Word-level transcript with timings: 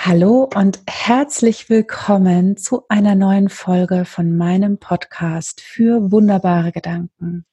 Hallo 0.00 0.48
und 0.54 0.80
herzlich 0.88 1.68
willkommen 1.68 2.56
zu 2.56 2.82
einer 2.88 3.16
neuen 3.16 3.48
Folge 3.48 4.04
von 4.04 4.36
meinem 4.36 4.78
Podcast 4.78 5.60
für 5.60 6.12
wunderbare 6.12 6.70
Gedanken. 6.70 7.44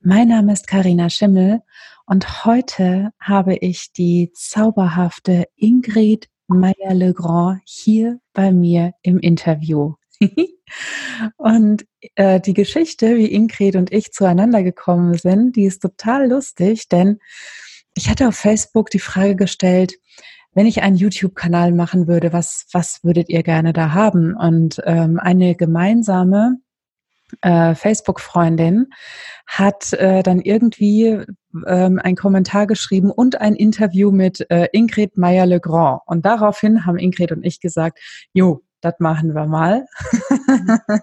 Mein 0.00 0.28
Name 0.28 0.54
ist 0.54 0.66
Karina 0.66 1.10
Schimmel 1.10 1.60
und 2.06 2.46
heute 2.46 3.10
habe 3.20 3.56
ich 3.56 3.92
die 3.92 4.32
zauberhafte 4.34 5.44
Ingrid 5.56 6.30
Meyer-Legrand 6.46 7.60
hier 7.66 8.18
bei 8.32 8.50
mir 8.50 8.94
im 9.02 9.18
Interview. 9.20 9.92
und 11.36 11.84
äh, 12.14 12.40
die 12.40 12.54
Geschichte, 12.54 13.18
wie 13.18 13.30
Ingrid 13.30 13.76
und 13.76 13.92
ich 13.92 14.10
zueinander 14.10 14.62
gekommen 14.62 15.18
sind, 15.18 15.54
die 15.54 15.66
ist 15.66 15.82
total 15.82 16.30
lustig, 16.30 16.88
denn 16.88 17.18
ich 17.94 18.08
hatte 18.08 18.26
auf 18.26 18.36
Facebook 18.36 18.88
die 18.88 18.98
Frage 18.98 19.36
gestellt, 19.36 19.92
wenn 20.54 20.66
ich 20.66 20.82
einen 20.82 20.96
YouTube-Kanal 20.96 21.72
machen 21.72 22.06
würde, 22.06 22.32
was, 22.32 22.66
was 22.72 23.02
würdet 23.02 23.28
ihr 23.28 23.42
gerne 23.42 23.72
da 23.72 23.92
haben? 23.92 24.34
Und 24.34 24.80
ähm, 24.84 25.18
eine 25.18 25.54
gemeinsame 25.54 26.58
äh, 27.40 27.74
Facebook-Freundin 27.74 28.86
hat 29.46 29.92
äh, 29.94 30.22
dann 30.22 30.40
irgendwie 30.40 31.24
ähm, 31.66 31.98
einen 31.98 32.16
Kommentar 32.16 32.66
geschrieben 32.66 33.10
und 33.10 33.40
ein 33.40 33.54
Interview 33.54 34.10
mit 34.10 34.48
äh, 34.50 34.68
Ingrid 34.72 35.16
Meyer-Legrand. 35.16 36.02
Und 36.06 36.24
daraufhin 36.24 36.86
haben 36.86 36.98
Ingrid 36.98 37.32
und 37.32 37.44
ich 37.44 37.60
gesagt, 37.60 37.98
jo, 38.32 38.62
das 38.80 38.94
machen 38.98 39.34
wir 39.34 39.46
mal. 39.46 39.86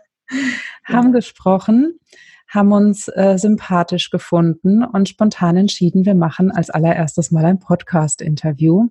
haben 0.85 1.11
gesprochen, 1.11 1.99
haben 2.47 2.71
uns 2.71 3.07
äh, 3.07 3.37
sympathisch 3.37 4.09
gefunden 4.09 4.83
und 4.83 5.09
spontan 5.09 5.57
entschieden, 5.57 6.05
wir 6.05 6.15
machen 6.15 6.51
als 6.51 6.69
allererstes 6.69 7.31
mal 7.31 7.45
ein 7.45 7.59
Podcast-Interview. 7.59 8.89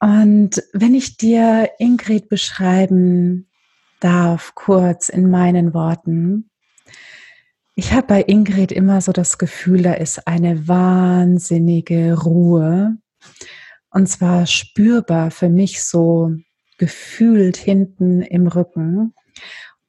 Und 0.00 0.62
wenn 0.72 0.94
ich 0.94 1.18
dir 1.18 1.70
Ingrid 1.78 2.28
beschreiben 2.28 3.48
darf, 4.00 4.54
kurz 4.54 5.10
in 5.10 5.30
meinen 5.30 5.74
Worten, 5.74 6.50
ich 7.74 7.92
habe 7.92 8.06
bei 8.06 8.22
Ingrid 8.22 8.72
immer 8.72 9.00
so 9.00 9.12
das 9.12 9.38
Gefühl, 9.38 9.82
da 9.82 9.94
ist 9.94 10.26
eine 10.26 10.68
wahnsinnige 10.68 12.18
Ruhe. 12.18 12.96
Und 13.90 14.06
zwar 14.08 14.46
spürbar 14.46 15.30
für 15.30 15.48
mich 15.48 15.84
so 15.84 16.32
gefühlt 16.78 17.56
hinten 17.56 18.22
im 18.22 18.46
Rücken, 18.46 19.14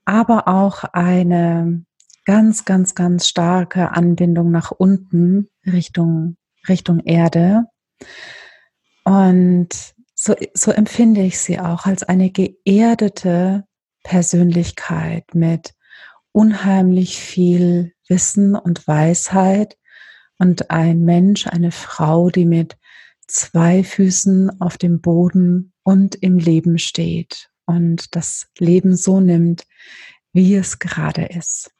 aber 0.05 0.47
auch 0.47 0.83
eine 0.83 1.85
ganz, 2.25 2.65
ganz, 2.65 2.95
ganz 2.95 3.27
starke 3.27 3.91
Anbindung 3.91 4.51
nach 4.51 4.71
unten 4.71 5.49
Richtung, 5.65 6.35
Richtung 6.67 6.99
Erde. 6.99 7.63
Und 9.03 9.93
so, 10.23 10.35
so 10.53 10.69
empfinde 10.69 11.21
ich 11.21 11.39
sie 11.39 11.59
auch 11.59 11.87
als 11.87 12.03
eine 12.03 12.29
geerdete 12.29 13.65
Persönlichkeit 14.03 15.33
mit 15.33 15.73
unheimlich 16.31 17.17
viel 17.17 17.93
Wissen 18.07 18.55
und 18.55 18.87
Weisheit 18.87 19.79
und 20.37 20.69
ein 20.69 21.03
Mensch, 21.05 21.47
eine 21.47 21.71
Frau, 21.71 22.29
die 22.29 22.45
mit 22.45 22.77
zwei 23.27 23.83
Füßen 23.83 24.61
auf 24.61 24.77
dem 24.77 25.01
Boden 25.01 25.73
und 25.81 26.13
im 26.13 26.37
Leben 26.37 26.77
steht 26.77 27.49
und 27.65 28.15
das 28.15 28.47
Leben 28.59 28.95
so 28.95 29.21
nimmt, 29.21 29.65
wie 30.33 30.53
es 30.53 30.77
gerade 30.77 31.25
ist. 31.25 31.71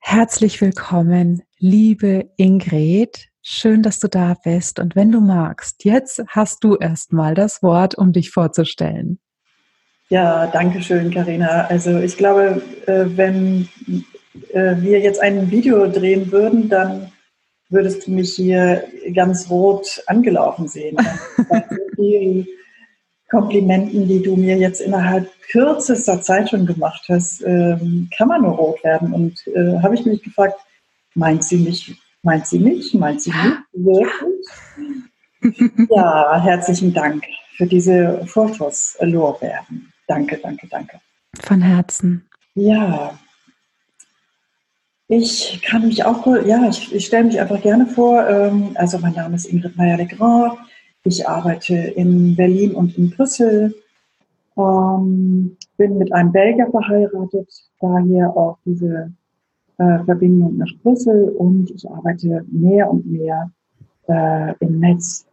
Herzlich 0.00 0.60
willkommen, 0.60 1.42
liebe 1.56 2.30
Ingrid. 2.36 3.30
Schön, 3.46 3.82
dass 3.82 3.98
du 3.98 4.08
da 4.08 4.34
bist. 4.42 4.78
Und 4.80 4.96
wenn 4.96 5.12
du 5.12 5.20
magst, 5.20 5.84
jetzt 5.84 6.24
hast 6.28 6.64
du 6.64 6.76
erstmal 6.76 7.34
das 7.34 7.62
Wort, 7.62 7.94
um 7.94 8.10
dich 8.10 8.30
vorzustellen. 8.30 9.18
Ja, 10.08 10.46
danke 10.46 10.80
schön, 10.80 11.10
Karina. 11.10 11.66
Also 11.66 11.98
ich 11.98 12.16
glaube, 12.16 12.62
äh, 12.86 13.04
wenn 13.04 13.68
äh, 14.54 14.76
wir 14.78 15.00
jetzt 15.00 15.20
ein 15.20 15.50
Video 15.50 15.86
drehen 15.88 16.32
würden, 16.32 16.70
dann 16.70 17.12
würdest 17.68 18.06
du 18.06 18.12
mich 18.12 18.34
hier 18.34 18.82
ganz 19.14 19.50
rot 19.50 20.02
angelaufen 20.06 20.66
sehen. 20.66 20.96
Bei 21.50 21.66
vielen 21.96 22.46
Komplimenten, 23.30 24.08
die 24.08 24.22
du 24.22 24.36
mir 24.36 24.56
jetzt 24.56 24.80
innerhalb 24.80 25.30
kürzester 25.50 26.22
Zeit 26.22 26.48
schon 26.48 26.64
gemacht 26.64 27.04
hast, 27.10 27.42
ähm, 27.42 28.08
kann 28.16 28.28
man 28.28 28.40
nur 28.40 28.52
rot 28.52 28.82
werden. 28.82 29.12
Und 29.12 29.46
äh, 29.48 29.82
habe 29.82 29.96
ich 29.96 30.06
mich 30.06 30.22
gefragt, 30.22 30.58
meint 31.14 31.44
sie 31.44 31.58
mich 31.58 31.94
Meint 32.24 32.46
sie 32.46 32.58
mich? 32.58 32.94
Meint 32.94 33.20
sie 33.20 33.30
mich? 33.30 33.54
Wirklich? 33.74 34.46
ja, 35.90 36.42
herzlichen 36.42 36.94
Dank 36.94 37.22
für 37.56 37.66
diese 37.66 38.24
Vorschusslorbeeren. 38.26 39.92
Danke, 40.08 40.38
danke, 40.42 40.66
danke. 40.68 41.00
Von 41.42 41.60
Herzen. 41.60 42.24
Ja. 42.54 43.18
Ich 45.08 45.60
kann 45.62 45.86
mich 45.86 46.02
auch, 46.06 46.26
ja, 46.46 46.66
ich, 46.66 46.94
ich 46.94 47.04
stelle 47.04 47.24
mich 47.24 47.38
einfach 47.38 47.60
gerne 47.60 47.86
vor. 47.86 48.26
Ähm, 48.26 48.70
also 48.74 48.98
mein 48.98 49.12
Name 49.12 49.36
ist 49.36 49.44
Ingrid 49.44 49.76
Meyer-Legrand. 49.76 50.54
Ich 51.04 51.28
arbeite 51.28 51.74
in 51.74 52.34
Berlin 52.36 52.74
und 52.74 52.96
in 52.96 53.10
Brüssel. 53.10 53.74
Ähm, 54.56 55.58
bin 55.76 55.98
mit 55.98 56.10
einem 56.14 56.32
Belgier 56.32 56.70
verheiratet, 56.70 57.52
daher 57.80 58.34
auch 58.34 58.56
diese 58.64 59.12
äh, 59.78 60.04
Verbindung 60.04 60.56
nach 60.56 60.72
Brüssel 60.82 61.30
und 61.30 61.70
ich 61.70 61.88
arbeite 61.90 62.44
mehr 62.48 62.90
und 62.90 63.06
mehr 63.06 63.50
äh, 64.08 64.54
im 64.60 64.80
Netz. 64.80 65.26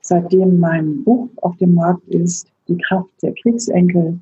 Seitdem 0.00 0.58
mein 0.58 1.04
Buch 1.04 1.28
auf 1.36 1.56
dem 1.56 1.74
Markt 1.74 2.06
ist, 2.08 2.48
Die 2.68 2.76
Kraft 2.76 3.10
der 3.22 3.34
Kriegsenkel, 3.34 4.18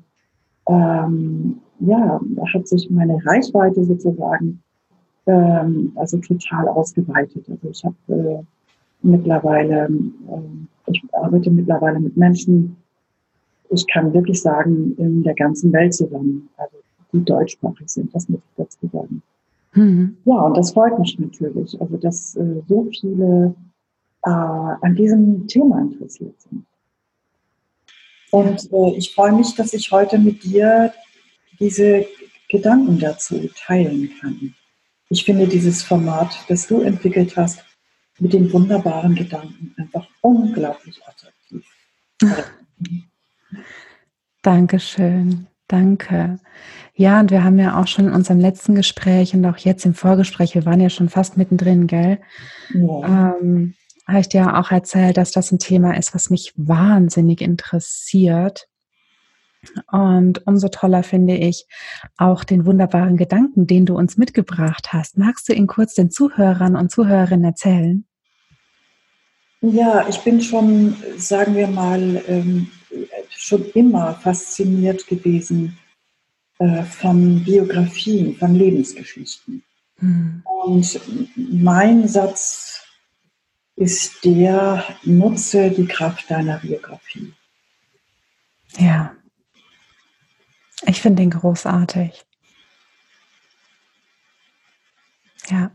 ähm, 0.67 1.59
ja, 1.79 2.19
hat 2.53 2.67
sich 2.67 2.89
meine 2.89 3.23
Reichweite 3.25 3.83
sozusagen 3.83 4.61
ähm, 5.27 5.91
also 5.95 6.17
total 6.17 6.67
ausgeweitet. 6.69 7.45
Also 7.49 7.69
ich 7.69 7.83
habe 7.83 7.95
äh, 8.07 8.43
mittlerweile, 9.01 9.85
äh, 9.87 10.91
ich 10.91 11.03
arbeite 11.13 11.51
mittlerweile 11.51 11.99
mit 11.99 12.17
Menschen, 12.17 12.75
ich 13.69 13.85
kann 13.87 14.13
wirklich 14.13 14.41
sagen, 14.41 14.95
in 14.97 15.23
der 15.23 15.35
ganzen 15.35 15.71
Welt 15.71 15.93
zusammen, 15.93 16.49
also 16.57 16.77
die 17.13 17.23
deutschsprachig 17.23 17.89
sind, 17.89 18.13
das 18.13 18.27
muss 18.27 18.39
ich 18.39 18.55
dazu 18.57 18.87
sagen. 18.91 19.21
Mhm. 19.73 20.17
Ja, 20.25 20.41
und 20.41 20.57
das 20.57 20.73
freut 20.73 20.97
mich 20.99 21.17
natürlich, 21.17 21.79
also 21.79 21.97
dass 21.97 22.35
äh, 22.35 22.61
so 22.67 22.89
viele 22.91 23.55
äh, 24.23 24.29
an 24.29 24.95
diesem 24.95 25.47
Thema 25.47 25.79
interessiert 25.79 26.39
sind. 26.41 26.65
Und 28.31 28.71
äh, 28.71 28.97
ich 28.97 29.13
freue 29.13 29.33
mich, 29.33 29.55
dass 29.55 29.73
ich 29.73 29.91
heute 29.91 30.17
mit 30.17 30.43
dir 30.43 30.93
diese 31.59 32.05
Gedanken 32.49 32.99
dazu 32.99 33.49
teilen 33.55 34.09
kann. 34.19 34.55
Ich 35.09 35.25
finde 35.25 35.47
dieses 35.47 35.83
Format, 35.83 36.33
das 36.47 36.67
du 36.67 36.81
entwickelt 36.81 37.35
hast, 37.35 37.63
mit 38.19 38.33
den 38.33 38.51
wunderbaren 38.51 39.15
Gedanken 39.15 39.73
einfach 39.77 40.07
unglaublich 40.21 41.01
attraktiv. 41.05 41.65
Dankeschön. 44.41 45.47
Danke. 45.67 46.39
Ja, 46.93 47.19
und 47.19 47.31
wir 47.31 47.43
haben 47.43 47.57
ja 47.57 47.79
auch 47.79 47.87
schon 47.87 48.07
in 48.07 48.13
unserem 48.13 48.39
letzten 48.39 48.75
Gespräch 48.75 49.33
und 49.33 49.45
auch 49.45 49.57
jetzt 49.57 49.85
im 49.85 49.93
Vorgespräch, 49.93 50.55
wir 50.55 50.65
waren 50.65 50.81
ja 50.81 50.89
schon 50.89 51.09
fast 51.09 51.37
mittendrin, 51.37 51.87
gell? 51.87 52.19
Ja. 52.73 53.35
Ähm, 53.39 53.75
habe 54.07 54.19
ich 54.19 54.29
dir 54.29 54.57
auch 54.57 54.71
erzählt, 54.71 55.17
dass 55.17 55.31
das 55.31 55.51
ein 55.51 55.59
Thema 55.59 55.97
ist, 55.97 56.13
was 56.13 56.29
mich 56.29 56.53
wahnsinnig 56.57 57.41
interessiert. 57.41 58.67
Und 59.91 60.45
umso 60.47 60.69
toller 60.69 61.03
finde 61.03 61.35
ich 61.35 61.67
auch 62.17 62.43
den 62.43 62.65
wunderbaren 62.65 63.15
Gedanken, 63.15 63.67
den 63.67 63.85
du 63.85 63.95
uns 63.95 64.17
mitgebracht 64.17 64.91
hast. 64.91 65.17
Magst 65.17 65.47
du 65.47 65.53
ihn 65.53 65.67
kurz 65.67 65.93
den 65.93 66.09
Zuhörern 66.09 66.75
und 66.75 66.91
Zuhörerinnen 66.91 67.45
erzählen? 67.45 68.05
Ja, 69.61 70.07
ich 70.09 70.19
bin 70.21 70.41
schon, 70.41 70.95
sagen 71.17 71.55
wir 71.55 71.67
mal, 71.67 72.23
ähm, 72.27 72.71
schon 73.29 73.65
immer 73.75 74.15
fasziniert 74.15 75.05
gewesen 75.05 75.77
äh, 76.61 76.83
von 76.83 77.43
Biografien, 77.43 78.35
von 78.37 78.53
Lebensgeschichten. 78.53 79.63
Mhm. 79.97 80.43
Und 80.43 80.99
mein 81.35 82.07
Satz 82.07 82.83
ist 83.75 84.23
der, 84.23 84.83
nutze 85.03 85.71
die 85.71 85.87
Kraft 85.87 86.29
deiner 86.29 86.59
Biografie. 86.59 87.33
Ja, 88.77 89.15
ich 90.85 91.01
finde 91.01 91.23
den 91.23 91.31
großartig. 91.31 92.23
Ja. 95.49 95.71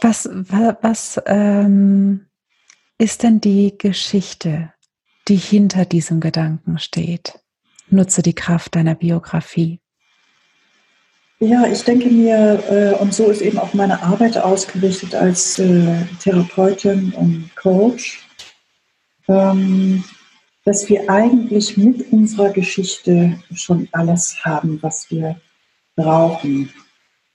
Was, 0.00 0.28
was, 0.32 0.76
was 0.80 1.22
ähm, 1.26 2.26
ist 2.96 3.22
denn 3.22 3.40
die 3.40 3.76
Geschichte 3.76 4.72
die 5.28 5.36
hinter 5.36 5.84
diesem 5.84 6.20
Gedanken 6.20 6.78
steht. 6.78 7.40
Nutze 7.88 8.22
die 8.22 8.34
Kraft 8.34 8.74
deiner 8.74 8.94
Biografie. 8.94 9.80
Ja, 11.38 11.66
ich 11.66 11.84
denke 11.84 12.08
mir, 12.08 12.62
äh, 12.70 12.94
und 13.02 13.12
so 13.12 13.30
ist 13.30 13.42
eben 13.42 13.58
auch 13.58 13.74
meine 13.74 14.02
Arbeit 14.02 14.38
ausgerichtet 14.38 15.14
als 15.14 15.58
äh, 15.58 16.06
Therapeutin 16.18 17.12
und 17.12 17.50
Coach, 17.56 18.26
ähm, 19.28 20.02
dass 20.64 20.88
wir 20.88 21.10
eigentlich 21.10 21.76
mit 21.76 22.10
unserer 22.10 22.50
Geschichte 22.50 23.38
schon 23.54 23.86
alles 23.92 24.44
haben, 24.46 24.82
was 24.82 25.10
wir 25.10 25.38
brauchen. 25.94 26.72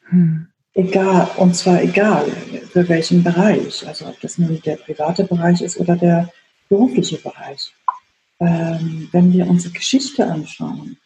Hm. 0.09 0.47
Egal, 0.73 1.29
und 1.37 1.55
zwar 1.55 1.83
egal 1.83 2.25
für 2.71 2.87
welchen 2.89 3.23
Bereich, 3.23 3.85
also 3.87 4.07
ob 4.07 4.19
das 4.21 4.37
nun 4.37 4.59
der 4.65 4.77
private 4.77 5.25
Bereich 5.25 5.61
ist 5.61 5.79
oder 5.79 5.95
der 5.95 6.31
berufliche 6.69 7.17
Bereich. 7.17 7.71
Ähm, 8.41 9.07
wenn 9.11 9.31
wir 9.31 9.47
unsere 9.47 9.73
Geschichte 9.73 10.25
anschauen, 10.25 10.97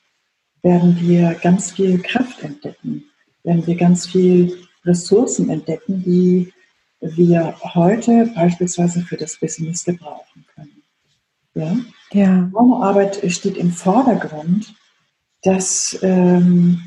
werden 0.63 0.99
wir 1.01 1.33
ganz 1.35 1.71
viel 1.71 2.01
Kraft 2.01 2.41
entdecken, 2.41 3.03
werden 3.43 3.67
wir 3.67 3.75
ganz 3.75 4.07
viel 4.07 4.57
Ressourcen 4.85 5.49
entdecken, 5.49 6.01
die 6.01 6.53
wir 7.01 7.55
heute 7.75 8.31
beispielsweise 8.33 9.01
für 9.01 9.17
das 9.17 9.37
Business 9.37 9.83
gebrauchen 9.83 10.45
können. 10.55 10.83
Ja? 11.53 11.77
Ja. 12.13 12.49
Arbeit 12.55 13.21
steht 13.31 13.57
im 13.57 13.71
Vordergrund, 13.71 14.73
dass 15.43 15.99
ähm, 16.01 16.81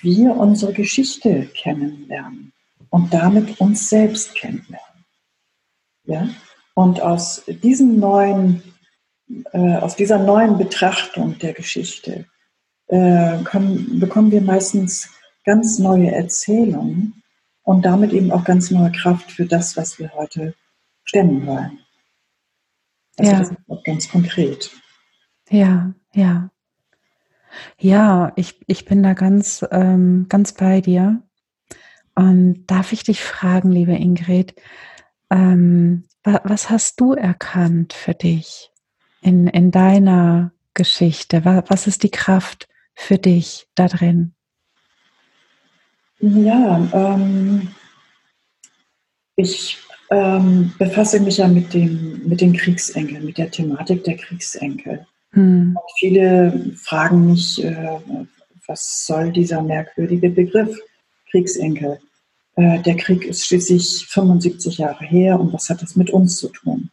wir 0.00 0.36
unsere 0.36 0.72
Geschichte 0.72 1.48
kennenlernen 1.54 2.52
und 2.90 3.14
damit 3.14 3.60
uns 3.60 3.88
selbst 3.88 4.34
kennenlernen. 4.34 5.04
Ja? 6.04 6.28
Und 6.74 7.00
aus 7.00 7.44
diesem 7.46 7.98
neuen, 7.98 8.62
äh, 9.52 9.76
aus 9.76 9.96
dieser 9.96 10.18
neuen 10.18 10.58
Betrachtung 10.58 11.38
der 11.38 11.52
Geschichte 11.52 12.26
äh, 12.88 13.38
können, 13.44 14.00
bekommen 14.00 14.30
wir 14.30 14.42
meistens 14.42 15.08
ganz 15.44 15.78
neue 15.78 16.10
Erzählungen 16.10 17.22
und 17.62 17.84
damit 17.84 18.12
eben 18.12 18.30
auch 18.30 18.44
ganz 18.44 18.70
neue 18.70 18.92
Kraft 18.92 19.30
für 19.30 19.46
das, 19.46 19.76
was 19.76 19.98
wir 19.98 20.12
heute 20.14 20.54
stemmen 21.04 21.46
wollen. 21.46 21.78
Also 23.18 23.32
ja. 23.32 23.38
das 23.38 23.50
ist 23.50 23.58
auch 23.68 23.82
ganz 23.84 24.08
konkret. 24.08 24.70
Ja, 25.48 25.94
ja. 26.14 26.50
Ja, 27.78 28.32
ich, 28.36 28.60
ich 28.66 28.86
bin 28.86 29.02
da 29.02 29.12
ganz, 29.12 29.64
ähm, 29.70 30.26
ganz 30.28 30.54
bei 30.54 30.80
dir. 30.80 31.22
Und 32.14 32.66
darf 32.66 32.92
ich 32.92 33.04
dich 33.04 33.22
fragen, 33.22 33.70
liebe 33.70 33.92
Ingrid, 33.92 34.54
ähm, 35.30 36.04
was 36.24 36.70
hast 36.70 37.00
du 37.00 37.14
erkannt 37.14 37.92
für 37.92 38.14
dich 38.14 38.71
in, 39.22 39.46
in 39.46 39.70
deiner 39.70 40.52
Geschichte? 40.74 41.44
Was 41.44 41.86
ist 41.86 42.02
die 42.02 42.10
Kraft 42.10 42.68
für 42.94 43.18
dich 43.18 43.66
da 43.74 43.88
drin? 43.88 44.34
Ja, 46.20 46.88
ähm, 46.92 47.68
ich 49.36 49.78
ähm, 50.10 50.72
befasse 50.78 51.18
mich 51.20 51.38
ja 51.38 51.48
mit, 51.48 51.74
dem, 51.74 52.22
mit 52.26 52.40
den 52.40 52.52
Kriegsenkeln, 52.52 53.24
mit 53.24 53.38
der 53.38 53.50
Thematik 53.50 54.04
der 54.04 54.16
Kriegsenkel. 54.16 55.06
Hm. 55.34 55.78
viele 55.98 56.74
fragen 56.76 57.28
mich, 57.28 57.64
äh, 57.64 57.98
was 58.66 59.06
soll 59.06 59.32
dieser 59.32 59.62
merkwürdige 59.62 60.28
Begriff 60.28 60.78
Kriegsenkel? 61.30 61.98
Äh, 62.56 62.80
der 62.80 62.96
Krieg 62.96 63.24
ist 63.24 63.46
schließlich 63.46 64.06
75 64.08 64.78
Jahre 64.78 65.04
her 65.04 65.40
und 65.40 65.52
was 65.54 65.70
hat 65.70 65.80
das 65.80 65.96
mit 65.96 66.10
uns 66.10 66.36
zu 66.36 66.48
tun? 66.48 66.90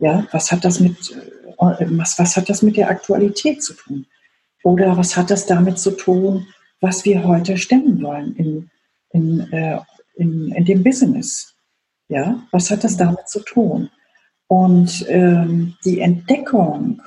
Ja, 0.00 0.26
was 0.32 0.50
hat 0.50 0.64
das 0.64 0.80
mit, 0.80 1.12
äh, 1.12 1.30
was, 1.60 2.18
was 2.18 2.36
hat 2.36 2.48
das 2.48 2.62
mit 2.62 2.76
der 2.76 2.90
Aktualität 2.90 3.62
zu 3.62 3.74
tun? 3.74 4.06
Oder 4.62 4.96
was 4.96 5.16
hat 5.16 5.30
das 5.30 5.46
damit 5.46 5.78
zu 5.78 5.92
tun, 5.92 6.46
was 6.80 7.04
wir 7.04 7.24
heute 7.24 7.56
stemmen 7.56 8.02
wollen 8.02 8.34
in, 8.36 8.70
in, 9.10 9.52
äh, 9.52 9.78
in, 10.14 10.52
in 10.52 10.64
dem 10.64 10.82
Business? 10.82 11.54
Ja, 12.08 12.42
was 12.50 12.70
hat 12.70 12.82
das 12.82 12.96
damit 12.96 13.28
zu 13.28 13.40
tun? 13.40 13.90
Und 14.48 15.06
ähm, 15.08 15.76
die 15.84 16.00
Entdeckung 16.00 17.00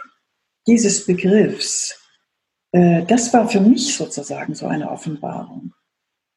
dieses 0.66 1.06
Begriffs, 1.06 2.00
äh, 2.72 3.04
das 3.06 3.34
war 3.34 3.50
für 3.50 3.60
mich 3.60 3.96
sozusagen 3.96 4.56
so 4.56 4.68
eine 4.68 4.90
Offenbarung. 4.90 5.74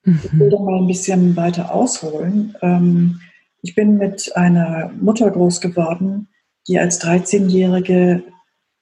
Mhm. 0.02 0.20
Ich 0.24 0.38
will 0.38 0.50
da 0.50 0.58
mal 0.58 0.80
ein 0.80 0.88
bisschen 0.88 1.36
weiter 1.36 1.72
ausholen. 1.72 2.56
Ähm, 2.60 3.20
ich 3.62 3.74
bin 3.74 3.98
mit 3.98 4.34
einer 4.36 4.90
Mutter 5.00 5.30
groß 5.30 5.60
geworden, 5.60 6.28
die 6.68 6.78
als 6.78 7.00
13-Jährige 7.00 8.22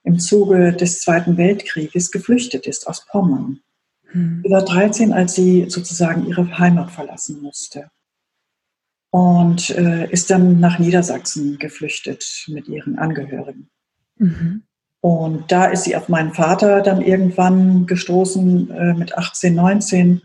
im 0.04 0.19
Zuge 0.19 0.72
des 0.72 1.00
Zweiten 1.00 1.36
Weltkrieges 1.36 2.10
geflüchtet 2.10 2.66
ist 2.66 2.86
aus 2.86 3.06
Pommern. 3.06 3.60
Mhm. 4.12 4.42
Sie 4.44 4.50
war 4.50 4.64
13, 4.64 5.12
als 5.12 5.34
sie 5.34 5.66
sozusagen 5.69 6.26
ihre 6.26 6.58
Heimat 6.58 6.90
verlassen 6.90 7.42
musste. 7.42 7.90
Und 9.10 9.70
äh, 9.70 10.10
ist 10.10 10.31
dann 10.31 10.60
nach 10.60 10.78
Niedersachsen 10.78 11.58
geflüchtet 11.58 12.46
mit 12.48 12.69
ihren 12.69 12.98
Angehörigen. 12.98 13.70
Mhm. 14.16 14.64
Und 15.00 15.52
da 15.52 15.66
ist 15.66 15.84
sie 15.84 15.96
auf 15.96 16.08
meinen 16.08 16.32
Vater 16.32 16.81
dann 16.81 17.00
irgendwann 17.00 17.86
gestoßen 17.86 18.70
äh, 18.70 18.94
mit 18.94 19.16
18, 19.16 19.54
19 19.54 20.22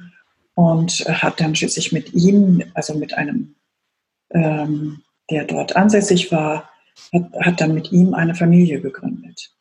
und 0.56 0.92
hat 1.08 1.40
dann 1.40 1.56
schließlich 1.56 1.92
mit 1.92 2.14
ihm, 2.14 2.64
also 2.74 2.98
mit 2.98 3.14
einem, 3.14 3.56
ähm, 4.32 5.04
der 5.30 5.46
dort 5.46 5.76
ansässig 5.76 6.32
war, 6.32 6.70
hat, 7.14 7.32
hat 7.40 7.62
dann 7.62 7.74
mit 7.74 7.92
ihm 7.92 8.14
eine 8.14 8.36
Familie 8.36 8.82
gegründet. 8.82 9.56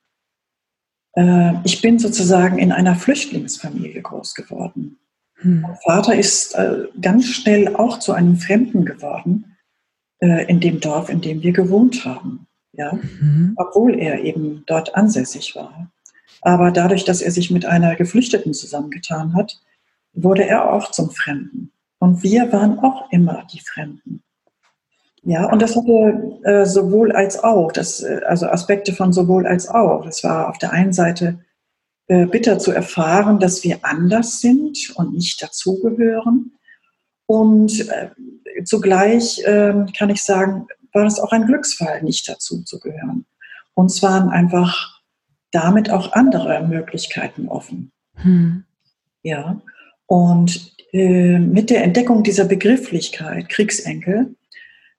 Äh, 1.14 1.55
ich 1.64 1.81
bin 1.81 1.99
sozusagen 1.99 2.58
in 2.58 2.73
einer 2.73 2.94
Flüchtlingsfamilie 2.94 4.02
groß 4.02 4.35
geworden. 4.35 4.99
Hm. 5.37 5.62
Mein 5.62 5.76
Vater 5.85 6.14
ist 6.14 6.55
äh, 6.55 6.87
ganz 7.00 7.26
schnell 7.26 7.75
auch 7.76 7.99
zu 7.99 8.12
einem 8.12 8.37
Fremden 8.37 8.85
geworden 8.85 9.56
äh, 10.20 10.46
in 10.46 10.61
dem 10.61 10.81
Dorf, 10.81 11.08
in 11.08 11.20
dem 11.20 11.43
wir 11.43 11.52
gewohnt 11.52 12.05
haben 12.05 12.49
ja, 12.79 12.93
mhm. 12.93 13.55
obwohl 13.56 13.99
er 13.99 14.23
eben 14.23 14.62
dort 14.67 14.94
ansässig 14.94 15.55
war. 15.55 15.90
Aber 16.40 16.70
dadurch, 16.70 17.05
dass 17.05 17.20
er 17.20 17.32
sich 17.32 17.50
mit 17.50 17.67
einer 17.67 17.96
Geflüchteten 17.96 18.55
zusammengetan 18.55 19.35
hat, 19.35 19.61
wurde 20.12 20.44
er 20.44 20.73
auch 20.73 20.90
zum 20.93 21.11
Fremden. 21.11 21.73
Und 21.99 22.23
wir 22.23 22.52
waren 22.52 22.79
auch 22.79 23.11
immer 23.11 23.44
die 23.52 23.61
Fremden. 23.61 24.23
Ja, 25.29 25.45
und 25.53 25.61
das 25.61 25.77
hatte 25.77 26.41
äh, 26.45 26.65
sowohl 26.65 27.13
als 27.13 27.45
auch, 27.45 27.71
das, 27.71 28.03
äh, 28.03 28.23
also 28.27 28.47
Aspekte 28.47 28.95
von 28.95 29.13
sowohl 29.13 29.47
als 29.47 29.69
auch. 29.69 30.03
Das 30.07 30.25
war 30.25 30.49
auf 30.49 30.57
der 30.57 30.73
einen 30.73 30.95
Seite 30.95 31.41
äh, 32.07 32.25
bitter 32.25 32.59
zu 32.59 32.73
erfahren, 32.73 33.39
dass 33.39 33.63
wir 33.63 33.81
anders 33.83 34.41
sind 34.41 34.91
und 34.95 35.13
nicht 35.13 35.43
dazugehören. 35.43 36.53
Und 37.27 37.91
äh, 37.91 38.09
zugleich 38.65 39.43
ähm, 39.45 39.93
kann 39.95 40.09
ich 40.09 40.23
sagen, 40.23 40.67
war 40.95 41.05
es 41.05 41.21
auch 41.21 41.33
ein 41.33 41.45
Glücksfall, 41.45 42.03
nicht 42.03 42.27
dazu 42.27 42.63
zu 42.63 42.81
gehören. 42.81 43.27
Uns 43.75 44.03
waren 44.03 44.31
einfach 44.31 45.02
damit 45.52 45.91
auch 45.91 46.14
andere 46.14 46.67
Möglichkeiten 46.67 47.49
offen. 47.49 47.93
Hm. 48.14 48.64
Ja, 49.23 49.61
und 50.07 50.75
äh, 50.93 51.38
mit 51.38 51.69
der 51.69 51.85
Entdeckung 51.85 52.23
dieser 52.23 52.47
Begrifflichkeit 52.47 53.50
Kriegsenkel, 53.50 54.35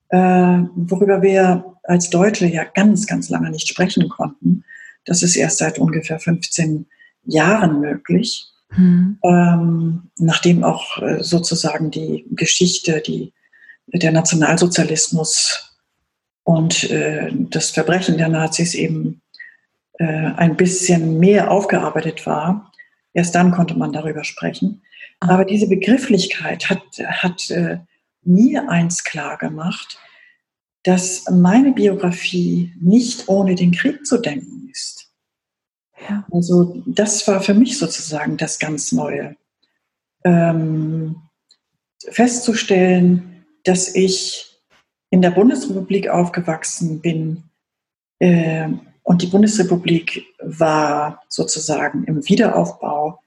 äh, 0.10 0.60
worüber 0.76 1.22
wir 1.22 1.76
als 1.84 2.10
Deutsche 2.10 2.46
ja 2.48 2.64
ganz, 2.64 3.08
ganz 3.08 3.30
lange 3.30 3.50
nicht 3.50 3.68
sprechen 3.68 4.10
konnten, 4.10 4.64
das 5.06 5.24
ist 5.24 5.36
erst 5.36 5.58
seit 5.58 5.80
ungefähr 5.80 6.20
15 6.20 6.86
Jahren 7.24 7.80
möglich, 7.80 8.46
hm. 8.70 9.18
ähm, 9.24 10.12
nachdem 10.18 10.64
auch 10.64 11.02
äh, 11.02 11.24
sozusagen 11.24 11.90
die 11.92 12.26
Geschichte, 12.32 13.02
die, 13.06 13.34
der 13.88 14.12
Nationalsozialismus 14.12 15.76
und 16.44 16.90
äh, 16.92 17.32
das 17.32 17.72
Verbrechen 17.72 18.18
der 18.18 18.30
Nazis 18.30 18.74
eben 18.76 19.22
äh, 20.00 20.06
ein 20.06 20.56
bisschen 20.56 21.20
mehr 21.20 21.52
aufgearbeitet 21.52 22.26
war. 22.26 22.72
Erst 23.14 23.36
dann 23.36 23.52
konnte 23.52 23.76
man 23.76 23.92
darüber 23.92 24.24
sprechen. 24.24 24.82
Ah. 25.20 25.34
Aber 25.34 25.46
diese 25.46 25.68
Begrifflichkeit 25.68 26.70
hat, 26.70 26.84
hat 27.00 27.50
äh, 27.50 27.80
mir 28.24 28.70
eins 28.70 29.04
klar 29.04 29.38
gemacht, 29.38 30.00
dass 30.84 31.30
meine 31.30 31.72
Biografie 31.72 32.74
nicht 32.80 33.28
ohne 33.28 33.56
den 33.56 33.72
Krieg 33.72 34.06
zu 34.06 34.18
denken 34.18 34.70
ist. 34.72 35.12
Ja. 36.10 36.26
Also 36.32 36.82
das 36.86 37.28
war 37.28 37.42
für 37.42 37.54
mich 37.54 37.78
sozusagen 37.78 38.38
das 38.38 38.60
ganz 38.60 38.92
Neue. 38.92 39.36
Ähm, 40.24 41.16
festzustellen, 42.10 43.46
dass 43.64 43.94
ich 43.94 44.50
in 45.10 45.22
der 45.22 45.32
Bundesrepublik 45.32 46.08
aufgewachsen 46.08 47.02
bin 47.02 47.44
äh, 48.20 48.70
und 49.04 49.22
die 49.22 49.28
Bundesrepublik 49.28 50.26
war 50.40 51.24
sozusagen 51.30 52.04
im 52.06 52.28
Wiederaufbau. 52.28 53.20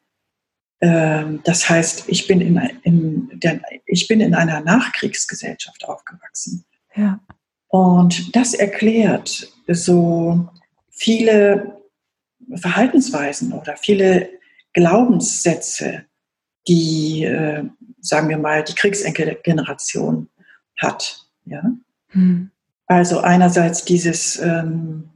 Äh, 0.82 1.38
das 1.44 1.70
heißt, 1.70 2.04
ich 2.08 2.26
bin 2.26 2.40
in, 2.40 2.56
in 2.82 3.30
der, 3.38 3.60
ich 3.86 4.08
bin 4.08 4.20
in 4.20 4.34
einer 4.34 4.60
Nachkriegsgesellschaft 4.60 5.88
aufgewachsen. 5.88 6.64
Ja. 6.96 7.20
Und 7.68 8.34
das 8.34 8.52
erklärt 8.52 9.48
so 9.68 10.48
viele 10.90 11.80
Verhaltensweisen 12.56 13.52
oder 13.52 13.76
viele 13.76 14.28
Glaubenssätze, 14.72 16.04
die, 16.66 17.22
äh, 17.24 17.62
sagen 18.00 18.28
wir 18.28 18.38
mal, 18.38 18.64
die 18.64 18.74
Kriegsenkelgeneration 18.74 20.28
hat. 20.78 21.28
Ja? 21.44 21.62
Hm. 22.08 22.50
Also 22.86 23.20
einerseits 23.20 23.84
dieses 23.84 24.40
ähm, 24.40 25.10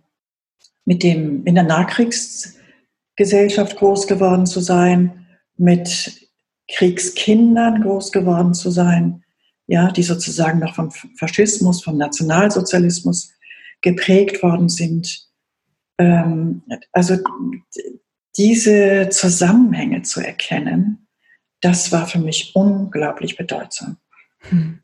mit 0.84 1.02
dem 1.02 1.44
in 1.44 1.56
der 1.56 1.64
Nachkriegsgesellschaft 1.64 3.76
groß 3.76 4.06
geworden 4.06 4.46
zu 4.46 4.60
sein, 4.60 5.25
mit 5.58 6.28
Kriegskindern 6.68 7.82
groß 7.82 8.12
geworden 8.12 8.54
zu 8.54 8.70
sein, 8.70 9.24
ja, 9.66 9.90
die 9.90 10.02
sozusagen 10.02 10.60
noch 10.60 10.74
vom 10.74 10.90
Faschismus, 10.90 11.82
vom 11.82 11.96
Nationalsozialismus 11.96 13.32
geprägt 13.80 14.42
worden 14.42 14.68
sind. 14.68 15.26
Ähm, 15.98 16.62
also 16.92 17.18
diese 18.36 19.08
Zusammenhänge 19.10 20.02
zu 20.02 20.20
erkennen, 20.20 21.06
das 21.60 21.90
war 21.90 22.06
für 22.06 22.18
mich 22.18 22.54
unglaublich 22.54 23.36
bedeutsam. 23.36 23.96
Hm. 24.40 24.80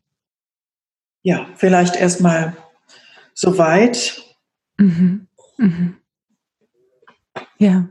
Ja, 1.23 1.49
vielleicht 1.57 1.97
erstmal 1.97 2.57
soweit. 3.35 4.21
Mhm. 4.79 5.29
Mhm. 5.59 5.97
Ja. 7.59 7.89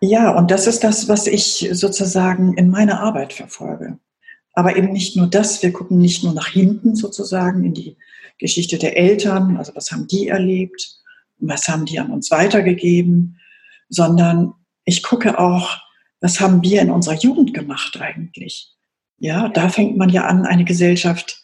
Ja, 0.00 0.36
und 0.36 0.50
das 0.50 0.66
ist 0.66 0.82
das, 0.82 1.08
was 1.08 1.26
ich 1.26 1.68
sozusagen 1.72 2.54
in 2.54 2.70
meiner 2.70 3.00
Arbeit 3.00 3.32
verfolge. 3.32 3.98
Aber 4.54 4.76
eben 4.76 4.92
nicht 4.92 5.16
nur 5.16 5.26
das, 5.26 5.62
wir 5.62 5.72
gucken 5.72 5.98
nicht 5.98 6.24
nur 6.24 6.32
nach 6.32 6.48
hinten 6.48 6.96
sozusagen 6.96 7.64
in 7.64 7.74
die 7.74 7.96
Geschichte 8.38 8.78
der 8.78 8.96
Eltern, 8.96 9.58
also 9.58 9.72
was 9.74 9.92
haben 9.92 10.06
die 10.06 10.28
erlebt, 10.28 10.96
was 11.38 11.68
haben 11.68 11.84
die 11.84 11.98
an 11.98 12.10
uns 12.10 12.30
weitergegeben, 12.30 13.38
sondern 13.88 14.54
ich 14.84 15.02
gucke 15.02 15.38
auch, 15.38 15.78
was 16.20 16.40
haben 16.40 16.62
wir 16.62 16.80
in 16.80 16.90
unserer 16.90 17.16
Jugend 17.16 17.54
gemacht 17.54 18.00
eigentlich. 18.00 18.74
Ja, 19.18 19.48
da 19.48 19.68
fängt 19.68 19.96
man 19.96 20.08
ja 20.08 20.26
an, 20.26 20.46
eine 20.46 20.64
Gesellschaft 20.64 21.42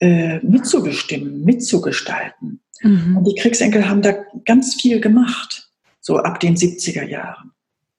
äh, 0.00 0.38
mitzubestimmen, 0.38 1.44
mitzugestalten. 1.44 2.60
Mhm. 2.80 3.18
Und 3.18 3.24
die 3.24 3.40
Kriegsenkel 3.40 3.88
haben 3.88 4.02
da 4.02 4.14
ganz 4.44 4.74
viel 4.80 5.00
gemacht, 5.00 5.70
so 6.00 6.18
ab 6.18 6.40
den 6.40 6.56
70er 6.56 7.04
Jahren. 7.04 7.51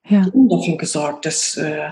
Ja. 0.08 0.26
Dafür 0.34 0.78
gesorgt, 0.78 1.26
dass 1.26 1.56
äh, 1.56 1.92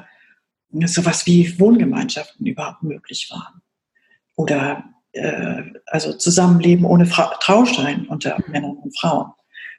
sowas 0.85 1.25
wie 1.25 1.59
Wohngemeinschaften 1.59 2.45
überhaupt 2.45 2.83
möglich 2.83 3.29
waren. 3.31 3.61
Oder 4.35 4.83
äh, 5.13 5.63
also 5.87 6.13
Zusammenleben 6.13 6.85
ohne 6.85 7.05
Fra 7.05 7.35
Trauschein 7.39 8.07
unter. 8.07 8.37
Männern 8.47 8.77
und 8.77 8.97
Frauen 8.99 9.31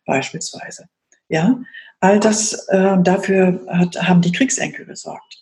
beispielsweise. 0.07 0.87
Ja, 1.29 1.61
all 2.01 2.21
das 2.21 2.53
äh, 2.69 2.97
dafür 3.03 3.65
hat, 3.69 3.97
haben 4.03 4.21
die 4.21 4.33
Kriegsenkel 4.33 4.85
gesorgt. 4.85 5.39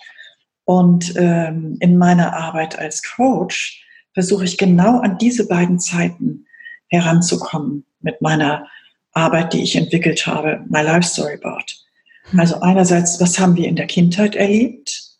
Und 0.64 1.14
ähm, 1.16 1.76
in 1.80 1.98
meiner 1.98 2.32
Arbeit 2.34 2.78
als 2.78 3.02
Coach 3.02 3.84
versuche 4.12 4.44
ich 4.44 4.58
genau 4.58 5.00
an 5.00 5.18
diese 5.18 5.48
beiden 5.48 5.80
Zeiten 5.80 6.46
heranzukommen 6.88 7.84
mit 8.00 8.20
meiner 8.20 8.68
Arbeit, 9.12 9.52
die 9.52 9.62
ich 9.62 9.74
entwickelt 9.76 10.26
habe, 10.26 10.64
My 10.68 10.82
Life 10.82 11.08
Storyboard. 11.08 11.84
Hm. 12.24 12.40
Also 12.40 12.60
einerseits, 12.60 13.20
was 13.20 13.38
haben 13.38 13.56
wir 13.56 13.68
in 13.68 13.76
der 13.76 13.86
Kindheit 13.86 14.36
erlebt 14.36 15.10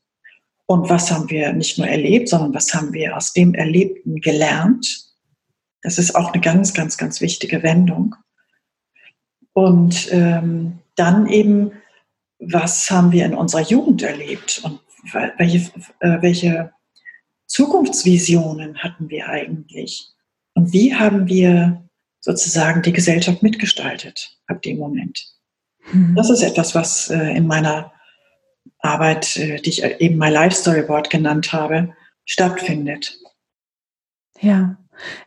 und 0.67 0.89
was 0.89 1.11
haben 1.11 1.29
wir 1.31 1.53
nicht 1.53 1.79
nur 1.79 1.89
erlebt, 1.89 2.29
sondern 2.29 2.55
was 2.55 2.73
haben 2.75 2.93
wir 2.93 3.17
aus 3.17 3.33
dem 3.33 3.55
Erlebten 3.55 4.21
gelernt. 4.21 5.07
Das 5.83 5.99
ist 5.99 6.15
auch 6.15 6.33
eine 6.33 6.41
ganz, 6.41 6.75
ganz, 6.75 6.97
ganz 6.97 7.21
wichtige 7.21 7.63
Wendung. 7.63 8.15
Und 9.53 10.09
ähm, 10.13 10.79
dann 10.95 11.27
eben, 11.27 11.73
was 12.39 12.91
haben 12.91 13.13
wir 13.13 13.25
in 13.27 13.35
unserer 13.35 13.63
Jugend 13.63 14.03
erlebt 14.03 14.61
und 14.63 14.81
welche, 15.39 15.71
äh, 16.01 16.23
welche 16.23 16.73
Zukunftsvisionen 17.47 18.79
hatten 18.79 19.09
wir 19.09 19.29
eigentlich? 19.29 20.07
Und 20.55 20.73
wie 20.73 20.95
haben 20.95 21.27
wir 21.27 21.83
sozusagen 22.21 22.83
die 22.83 22.93
Gesellschaft 22.93 23.43
mitgestaltet 23.43 24.39
ab 24.47 24.63
dem 24.63 24.79
Moment? 24.79 25.40
Mhm. 25.93 26.15
Das 26.15 26.31
ist 26.31 26.43
etwas, 26.43 26.75
was 26.75 27.11
äh, 27.11 27.37
in 27.37 27.47
meiner 27.47 27.93
Arbeit, 28.81 29.37
äh, 29.37 29.61
die 29.61 29.71
ich 29.71 29.85
eben 29.85 30.19
My 30.19 30.31
Life 30.31 30.57
Storyboard 30.57 31.11
genannt 31.11 31.53
habe, 31.53 31.95
stattfindet. 32.25 33.19
Ja, 34.41 34.77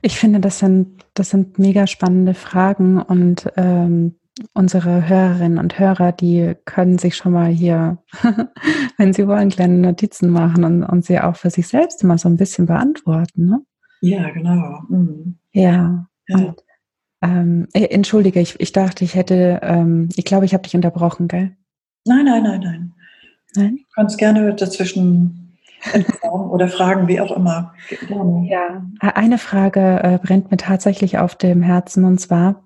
ich 0.01 0.17
finde, 0.17 0.39
das 0.39 0.59
sind, 0.59 1.05
das 1.13 1.29
sind 1.29 1.59
mega 1.59 1.87
spannende 1.87 2.33
Fragen 2.33 3.01
und 3.01 3.51
ähm, 3.57 4.15
unsere 4.53 5.07
Hörerinnen 5.07 5.59
und 5.59 5.77
Hörer, 5.77 6.11
die 6.11 6.55
können 6.65 6.97
sich 6.97 7.15
schon 7.15 7.33
mal 7.33 7.49
hier, 7.49 7.99
wenn 8.97 9.13
sie 9.13 9.27
wollen, 9.27 9.49
kleine 9.49 9.75
Notizen 9.75 10.29
machen 10.29 10.63
und, 10.63 10.83
und 10.83 11.05
sie 11.05 11.19
auch 11.19 11.35
für 11.35 11.49
sich 11.49 11.67
selbst 11.67 12.03
immer 12.03 12.17
so 12.17 12.29
ein 12.29 12.37
bisschen 12.37 12.65
beantworten. 12.65 13.45
Ne? 13.45 13.61
Ja, 14.01 14.29
genau. 14.31 14.81
Mhm. 14.89 15.37
Ja. 15.51 16.07
ja. 16.27 16.37
Und, 16.37 16.63
ähm, 17.23 17.67
äh, 17.73 17.85
entschuldige, 17.85 18.41
ich, 18.41 18.59
ich 18.59 18.73
dachte, 18.73 19.05
ich 19.05 19.15
hätte, 19.15 19.61
ähm, 19.63 20.09
ich 20.15 20.25
glaube, 20.25 20.45
ich 20.45 20.53
habe 20.53 20.63
dich 20.63 20.75
unterbrochen, 20.75 21.29
gell? 21.29 21.55
Nein, 22.05 22.25
nein, 22.25 22.43
nein, 22.43 22.59
nein. 22.59 22.93
Nein? 23.55 23.77
Du 23.77 23.85
kannst 23.95 24.17
gerne 24.17 24.53
dazwischen 24.53 25.57
oder 26.31 26.67
fragen, 26.67 27.07
wie 27.07 27.21
auch 27.21 27.31
immer. 27.31 27.73
Gerne. 28.07 28.47
Ja, 28.49 28.83
eine 28.99 29.37
Frage 29.37 30.01
äh, 30.03 30.19
brennt 30.21 30.51
mir 30.51 30.57
tatsächlich 30.57 31.17
auf 31.17 31.35
dem 31.35 31.61
Herzen 31.61 32.03
und 32.03 32.19
zwar, 32.19 32.63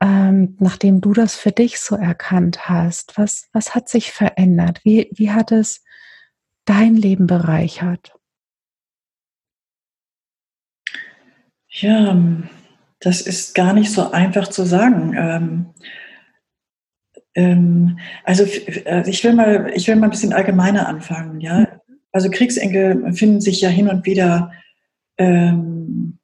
ähm, 0.00 0.56
nachdem 0.60 1.00
du 1.00 1.12
das 1.12 1.36
für 1.36 1.52
dich 1.52 1.80
so 1.80 1.96
erkannt 1.96 2.68
hast, 2.68 3.18
was, 3.18 3.48
was 3.52 3.74
hat 3.74 3.88
sich 3.88 4.12
verändert? 4.12 4.80
Wie, 4.84 5.10
wie 5.12 5.30
hat 5.30 5.52
es 5.52 5.84
dein 6.64 6.94
Leben 6.94 7.26
bereichert? 7.26 8.14
Ja, 11.70 12.16
das 13.00 13.20
ist 13.20 13.54
gar 13.54 13.72
nicht 13.72 13.92
so 13.92 14.10
einfach 14.10 14.48
zu 14.48 14.64
sagen. 14.64 15.14
Ähm, 15.16 15.66
ähm, 17.34 17.98
also 18.24 18.44
äh, 18.44 19.08
ich 19.08 19.22
will 19.22 19.34
mal, 19.34 19.70
ich 19.74 19.86
will 19.86 19.96
mal 19.96 20.06
ein 20.06 20.10
bisschen 20.10 20.32
allgemeiner 20.32 20.88
anfangen. 20.88 21.40
Ja, 21.40 21.80
also 22.12 22.30
Kriegsenkel 22.30 23.12
finden 23.12 23.40
sich 23.40 23.60
ja 23.60 23.68
hin 23.68 23.88
und 23.88 24.06
wieder, 24.06 24.52
ähm, 25.18 26.18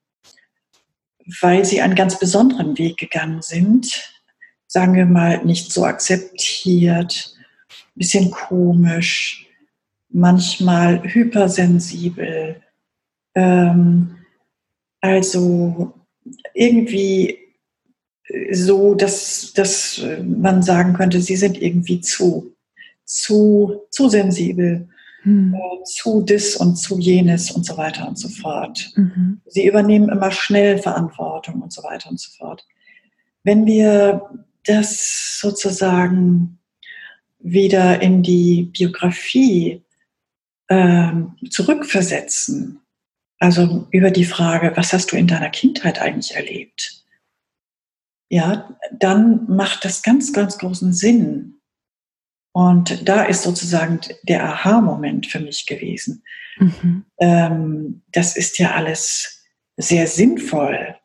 weil 1.40 1.64
sie 1.64 1.81
einen 1.81 1.95
ganz 1.95 2.19
besonderen 2.19 2.76
Weg 2.78 2.97
gegangen 2.97 3.43
sind. 3.43 4.12
Sagen 4.66 4.95
wir 4.95 5.07
mal 5.07 5.45
nicht 5.45 5.73
so 5.73 5.85
akzeptiert, 5.85 7.37
ein 7.71 7.99
bisschen 7.99 8.31
komisch, 8.33 9.47
manchmal 10.09 11.02
hypersensibel. 11.04 12.61
Ähm, 13.37 14.16
also 15.00 15.95
irgendwie 16.54 17.38
so, 18.50 18.94
dass, 18.94 19.52
dass 19.52 20.02
man 20.23 20.62
sagen 20.62 20.94
könnte, 20.94 21.20
sie 21.20 21.37
sind 21.37 21.61
irgendwie 21.61 22.00
zu, 22.00 22.54
zu, 23.04 23.82
zu 23.90 24.08
sensibel, 24.08 24.88
hm. 25.23 25.54
äh, 25.54 25.84
zu 25.84 26.23
dis 26.23 26.56
und 26.56 26.76
zu 26.76 26.99
jenes 26.99 27.50
und 27.50 27.66
so 27.66 27.76
weiter 27.76 28.08
und 28.08 28.18
so 28.18 28.28
fort. 28.28 28.92
Mhm. 28.96 29.40
Sie 29.46 29.66
übernehmen 29.66 30.08
immer 30.08 30.30
schnell 30.30 30.78
Verantwortung 30.78 31.61
und 31.61 31.73
so 31.73 31.82
weiter 31.82 32.11
und 32.11 32.18
so 32.18 32.30
fort. 32.37 32.66
Wenn 33.42 33.66
wir 33.66 34.23
das 34.64 35.38
sozusagen 35.40 36.58
wieder 37.38 38.00
in 38.00 38.23
die 38.23 38.70
Biografie 38.73 39.82
äh, 40.68 41.12
zurückversetzen, 41.50 42.80
also 43.44 43.86
über 43.90 44.10
die 44.10 44.24
Frage, 44.24 44.72
was 44.74 44.94
hast 44.94 45.12
du 45.12 45.16
in 45.16 45.26
deiner 45.26 45.50
Kindheit 45.50 46.00
eigentlich 46.00 46.34
erlebt? 46.34 47.04
Ja, 48.30 48.74
dann 48.90 49.44
macht 49.48 49.84
das 49.84 50.02
ganz, 50.02 50.32
ganz 50.32 50.56
großen 50.56 50.94
Sinn. 50.94 51.60
Und 52.52 53.06
da 53.06 53.24
ist 53.24 53.42
sozusagen 53.42 54.00
der 54.22 54.44
Aha-Moment 54.44 55.26
für 55.26 55.40
mich 55.40 55.66
gewesen. 55.66 56.24
Mhm. 56.56 57.04
Ähm, 57.18 58.02
das 58.12 58.34
ist 58.34 58.58
ja 58.58 58.70
alles 58.70 59.44
sehr 59.76 60.06
sinnvoll, 60.06 60.96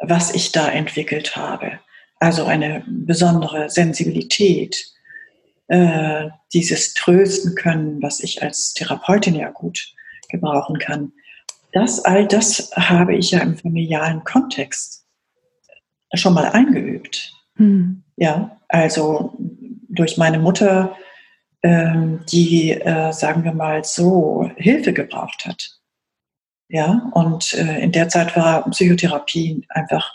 was 0.00 0.34
ich 0.34 0.52
da 0.52 0.68
entwickelt 0.68 1.34
habe. 1.34 1.80
Also 2.20 2.44
eine 2.44 2.84
besondere 2.86 3.70
Sensibilität, 3.70 4.84
äh, 5.68 6.28
dieses 6.52 6.92
Trösten 6.92 7.54
können, 7.54 8.02
was 8.02 8.20
ich 8.20 8.42
als 8.42 8.74
Therapeutin 8.74 9.34
ja 9.34 9.48
gut 9.48 9.94
gebrauchen 10.28 10.78
kann 10.78 11.12
das, 11.78 12.04
all 12.04 12.26
das 12.26 12.70
habe 12.74 13.14
ich 13.14 13.30
ja 13.30 13.40
im 13.40 13.56
familialen 13.56 14.24
Kontext 14.24 15.06
schon 16.14 16.34
mal 16.34 16.46
eingeübt. 16.50 17.32
Mhm. 17.56 18.02
Ja, 18.16 18.58
also 18.68 19.32
durch 19.88 20.16
meine 20.16 20.38
Mutter, 20.38 20.96
ähm, 21.62 22.20
die, 22.30 22.72
äh, 22.72 23.12
sagen 23.12 23.44
wir 23.44 23.52
mal 23.52 23.84
so, 23.84 24.50
Hilfe 24.56 24.92
gebraucht 24.92 25.44
hat. 25.46 25.78
Ja, 26.68 27.10
und 27.14 27.54
äh, 27.54 27.80
in 27.80 27.92
der 27.92 28.08
Zeit 28.08 28.36
war 28.36 28.68
Psychotherapie 28.70 29.64
einfach 29.68 30.14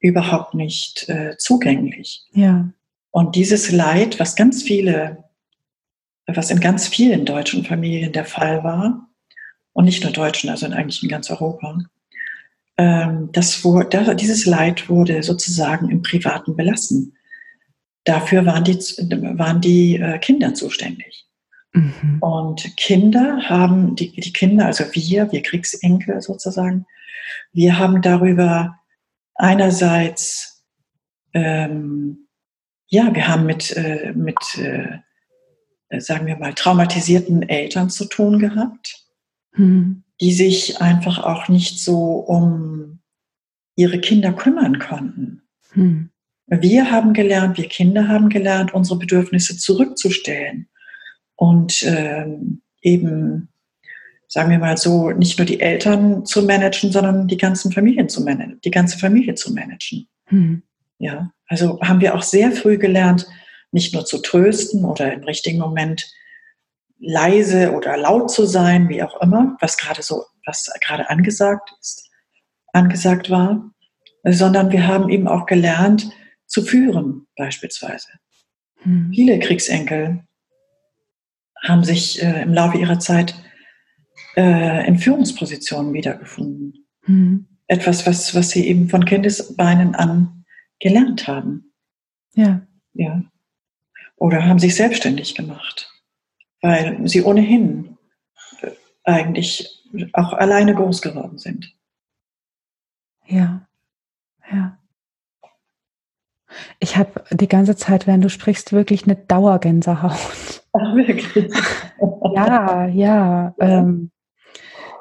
überhaupt 0.00 0.54
nicht 0.54 1.08
äh, 1.08 1.36
zugänglich. 1.36 2.24
Ja. 2.32 2.68
Und 3.10 3.36
dieses 3.36 3.70
Leid, 3.70 4.18
was 4.18 4.36
ganz 4.36 4.62
viele, 4.62 5.24
was 6.26 6.50
in 6.50 6.60
ganz 6.60 6.88
vielen 6.88 7.26
deutschen 7.26 7.64
Familien 7.64 8.12
der 8.12 8.24
Fall 8.24 8.64
war, 8.64 9.08
und 9.72 9.84
nicht 9.84 10.02
nur 10.02 10.12
Deutschen, 10.12 10.50
also 10.50 10.66
eigentlich 10.66 11.02
in 11.02 11.08
ganz 11.08 11.30
Europa, 11.30 11.78
ähm, 12.78 13.30
das, 13.32 13.64
wurde, 13.64 14.16
dieses 14.16 14.46
Leid 14.46 14.88
wurde 14.88 15.22
sozusagen 15.22 15.90
im 15.90 16.02
Privaten 16.02 16.56
belassen. 16.56 17.16
Dafür 18.04 18.46
waren 18.46 18.64
die, 18.64 18.74
waren 19.38 19.60
die 19.60 19.96
äh, 19.96 20.18
Kinder 20.18 20.54
zuständig. 20.54 21.26
Mhm. 21.72 22.18
Und 22.20 22.76
Kinder 22.76 23.42
haben, 23.48 23.94
die, 23.96 24.12
die 24.12 24.32
Kinder, 24.32 24.66
also 24.66 24.84
wir, 24.92 25.30
wir 25.32 25.42
Kriegsenkel 25.42 26.20
sozusagen, 26.20 26.86
wir 27.52 27.78
haben 27.78 28.02
darüber 28.02 28.78
einerseits, 29.34 30.64
ähm, 31.34 32.28
ja, 32.88 33.14
wir 33.14 33.28
haben 33.28 33.46
mit, 33.46 33.74
äh, 33.76 34.12
mit 34.14 34.36
äh, 34.58 34.98
sagen 36.00 36.26
wir 36.26 36.36
mal, 36.36 36.54
traumatisierten 36.54 37.48
Eltern 37.48 37.90
zu 37.90 38.06
tun 38.06 38.38
gehabt, 38.38 39.01
mhm. 39.56 40.04
die 40.20 40.32
sich 40.32 40.80
einfach 40.80 41.18
auch 41.18 41.48
nicht 41.48 41.80
so 41.80 42.16
um 42.16 43.00
ihre 43.76 44.00
Kinder 44.00 44.32
kümmern 44.32 44.78
konnten. 44.78 45.42
Mhm. 45.74 46.10
Wir 46.46 46.90
haben 46.90 47.14
gelernt, 47.14 47.56
wir 47.56 47.68
Kinder 47.68 48.08
haben 48.08 48.28
gelernt, 48.28 48.74
unsere 48.74 48.98
Bedürfnisse 48.98 49.56
zurückzustellen 49.56 50.68
und 51.36 51.82
ähm, 51.84 52.60
eben, 52.82 53.48
sagen 54.28 54.50
wir 54.50 54.58
mal 54.58 54.76
so, 54.76 55.12
nicht 55.12 55.38
nur 55.38 55.46
die 55.46 55.60
Eltern 55.60 56.26
zu 56.26 56.42
managen, 56.42 56.92
sondern 56.92 57.26
die 57.26 57.38
ganzen 57.38 57.72
Familien 57.72 58.08
zu 58.08 58.22
managen, 58.22 58.60
die 58.64 58.70
ganze 58.70 58.98
Familie 58.98 59.34
zu 59.34 59.54
managen. 59.54 60.08
Mhm. 60.30 60.62
Ja, 60.98 61.32
also 61.46 61.80
haben 61.80 62.00
wir 62.00 62.14
auch 62.14 62.22
sehr 62.22 62.52
früh 62.52 62.76
gelernt, 62.76 63.26
nicht 63.72 63.94
nur 63.94 64.04
zu 64.04 64.18
trösten 64.18 64.84
oder 64.84 65.12
im 65.12 65.24
richtigen 65.24 65.58
Moment 65.58 66.12
leise 67.02 67.72
oder 67.72 67.96
laut 67.96 68.30
zu 68.30 68.46
sein, 68.46 68.88
wie 68.88 69.02
auch 69.02 69.20
immer, 69.20 69.56
was 69.60 69.76
gerade 69.76 70.02
so, 70.02 70.24
was 70.46 70.70
gerade 70.80 71.10
angesagt 71.10 71.74
ist, 71.80 72.08
angesagt 72.72 73.30
war, 73.30 73.70
sondern 74.24 74.70
wir 74.70 74.86
haben 74.86 75.08
eben 75.08 75.28
auch 75.28 75.46
gelernt 75.46 76.10
zu 76.46 76.62
führen, 76.62 77.26
beispielsweise. 77.36 78.08
Hm. 78.82 79.10
Viele 79.14 79.38
Kriegsenkel 79.40 80.24
haben 81.62 81.84
sich 81.84 82.22
äh, 82.22 82.42
im 82.42 82.52
Laufe 82.52 82.78
ihrer 82.78 82.98
Zeit 82.98 83.34
äh, 84.36 84.86
in 84.86 84.98
Führungspositionen 84.98 85.92
wiedergefunden. 85.92 86.86
Hm. 87.04 87.46
Etwas, 87.66 88.06
was, 88.06 88.34
was 88.34 88.50
sie 88.50 88.66
eben 88.66 88.88
von 88.88 89.04
Kindesbeinen 89.04 89.94
an 89.94 90.44
gelernt 90.78 91.26
haben. 91.26 91.72
Ja. 92.34 92.66
Ja 92.94 93.22
oder 94.22 94.44
haben 94.46 94.60
sich 94.60 94.76
selbstständig 94.76 95.34
gemacht, 95.34 95.90
weil 96.62 97.06
sie 97.08 97.22
ohnehin 97.22 97.98
äh, 98.62 98.70
eigentlich 99.04 99.84
auch 100.12 100.32
alleine 100.32 100.74
groß 100.74 101.02
geworden 101.02 101.38
sind. 101.38 101.74
Ja, 103.26 103.66
ja. 104.50 104.78
Ich 106.78 106.96
habe 106.96 107.24
die 107.30 107.48
ganze 107.48 107.76
Zeit, 107.76 108.06
während 108.06 108.24
du 108.24 108.28
sprichst, 108.28 108.72
wirklich 108.72 109.04
eine 109.04 109.16
Dauergänsehaut. 109.16 110.64
Ach, 110.72 110.94
wirklich? 110.94 111.28
ja, 112.34 112.86
ja. 112.86 113.54
Ähm, 113.58 114.10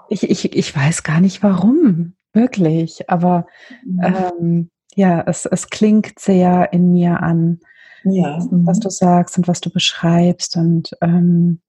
ich, 0.10 0.30
ich, 0.30 0.56
ich 0.56 0.76
weiß 0.76 1.04
gar 1.04 1.20
nicht 1.20 1.44
warum, 1.44 2.16
wirklich. 2.34 3.10
Aber 3.10 3.48
mhm. 3.84 4.02
ähm, 4.04 4.72
ja, 4.96 5.24
es, 5.28 5.46
es 5.46 5.70
klingt 5.70 6.20
sehr 6.20 6.72
in 6.74 6.92
mir 6.92 7.22
an 7.22 7.60
ja. 8.04 8.38
was 8.38 8.78
mhm. 8.78 8.82
du 8.82 8.90
sagst 8.90 9.38
und 9.38 9.48
was 9.48 9.62
du 9.62 9.70
beschreibst. 9.70 10.58
Und 10.58 10.92
ähm, 11.02 11.62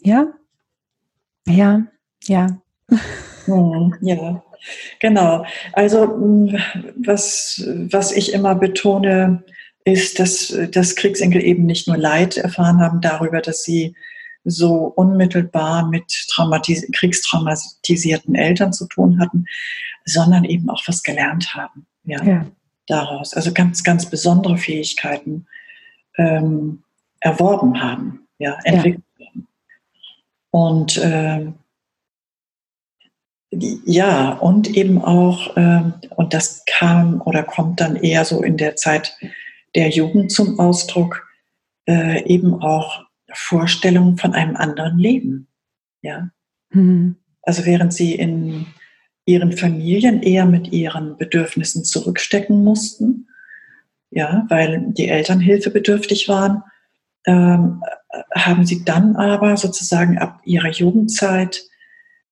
ja, 0.00 0.26
ja, 1.46 1.82
ja. 2.24 2.60
Mhm, 3.46 3.94
ja, 4.00 4.42
genau. 5.00 5.44
Also 5.72 6.06
mm, 6.06 6.56
was, 6.96 7.62
was 7.90 8.12
ich 8.12 8.32
immer 8.32 8.54
betone, 8.54 9.44
ist, 9.84 10.18
dass, 10.18 10.54
dass 10.70 10.96
Kriegsenkel 10.96 11.42
eben 11.42 11.64
nicht 11.64 11.88
nur 11.88 11.96
Leid 11.96 12.36
erfahren 12.36 12.80
haben 12.80 13.00
darüber, 13.00 13.40
dass 13.40 13.62
sie 13.62 13.94
so 14.44 14.84
unmittelbar 14.84 15.88
mit 15.88 16.26
traumatis 16.30 16.86
kriegstraumatisierten 16.92 18.34
Eltern 18.34 18.72
zu 18.72 18.86
tun 18.86 19.18
hatten, 19.18 19.46
sondern 20.04 20.44
eben 20.44 20.68
auch 20.68 20.82
was 20.86 21.02
gelernt 21.02 21.54
haben. 21.54 21.86
Ja. 22.04 22.22
ja 22.22 22.46
daraus, 22.88 23.34
also 23.34 23.52
ganz, 23.52 23.84
ganz 23.84 24.08
besondere 24.08 24.56
Fähigkeiten 24.56 25.46
ähm, 26.16 26.82
erworben 27.20 27.82
haben, 27.82 28.26
ja, 28.38 28.58
entwickelt 28.64 29.04
ja. 29.18 29.26
haben. 29.26 29.48
Und 30.50 31.00
ähm, 31.02 31.54
ja, 33.50 34.32
und 34.32 34.68
eben 34.68 35.02
auch, 35.02 35.56
ähm, 35.56 35.94
und 36.16 36.34
das 36.34 36.64
kam 36.66 37.22
oder 37.24 37.42
kommt 37.42 37.80
dann 37.80 37.96
eher 37.96 38.24
so 38.24 38.42
in 38.42 38.56
der 38.56 38.76
Zeit 38.76 39.16
der 39.74 39.88
Jugend 39.88 40.32
zum 40.32 40.58
Ausdruck, 40.58 41.26
äh, 41.86 42.24
eben 42.24 42.60
auch 42.62 43.04
Vorstellungen 43.32 44.18
von 44.18 44.34
einem 44.34 44.56
anderen 44.56 44.98
Leben. 44.98 45.48
Ja. 46.02 46.30
Mhm. 46.70 47.16
Also 47.42 47.64
während 47.64 47.94
sie 47.94 48.14
in 48.14 48.66
ihren 49.28 49.52
Familien 49.52 50.22
eher 50.22 50.46
mit 50.46 50.72
ihren 50.72 51.18
Bedürfnissen 51.18 51.84
zurückstecken 51.84 52.64
mussten, 52.64 53.28
ja, 54.10 54.46
weil 54.48 54.86
die 54.88 55.08
Eltern 55.08 55.38
hilfebedürftig 55.38 56.30
waren, 56.30 56.62
ähm, 57.26 57.82
haben 58.34 58.64
sie 58.64 58.86
dann 58.86 59.16
aber 59.16 59.58
sozusagen 59.58 60.16
ab 60.16 60.40
ihrer 60.44 60.70
Jugendzeit 60.70 61.62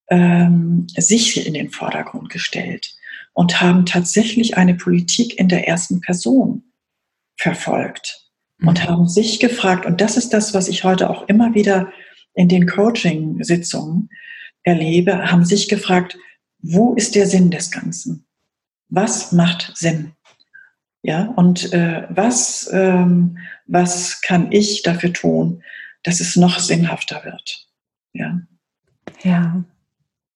ähm, 0.08 0.86
sich 0.96 1.46
in 1.46 1.52
den 1.52 1.68
Vordergrund 1.68 2.30
gestellt 2.30 2.94
und 3.34 3.60
haben 3.60 3.84
tatsächlich 3.84 4.56
eine 4.56 4.74
Politik 4.74 5.38
in 5.38 5.48
der 5.48 5.68
ersten 5.68 6.00
Person 6.00 6.62
verfolgt 7.36 8.30
und 8.62 8.82
mhm. 8.82 8.88
haben 8.88 9.08
sich 9.08 9.38
gefragt, 9.38 9.84
und 9.84 10.00
das 10.00 10.16
ist 10.16 10.30
das, 10.30 10.54
was 10.54 10.66
ich 10.68 10.82
heute 10.82 11.10
auch 11.10 11.28
immer 11.28 11.54
wieder 11.54 11.92
in 12.32 12.48
den 12.48 12.66
Coaching-Sitzungen 12.66 14.08
erlebe, 14.62 15.30
haben 15.30 15.44
sich 15.44 15.68
gefragt, 15.68 16.16
wo 16.72 16.94
ist 16.94 17.14
der 17.14 17.26
Sinn 17.26 17.50
des 17.50 17.70
Ganzen? 17.70 18.26
Was 18.88 19.32
macht 19.32 19.72
Sinn? 19.74 20.12
Ja, 21.02 21.26
und 21.36 21.72
äh, 21.72 22.06
was, 22.10 22.68
ähm, 22.72 23.38
was 23.66 24.20
kann 24.22 24.50
ich 24.50 24.82
dafür 24.82 25.12
tun, 25.12 25.62
dass 26.02 26.20
es 26.20 26.36
noch 26.36 26.58
sinnhafter 26.58 27.24
wird? 27.24 27.68
Ja. 28.12 28.40
Ja. 29.22 29.64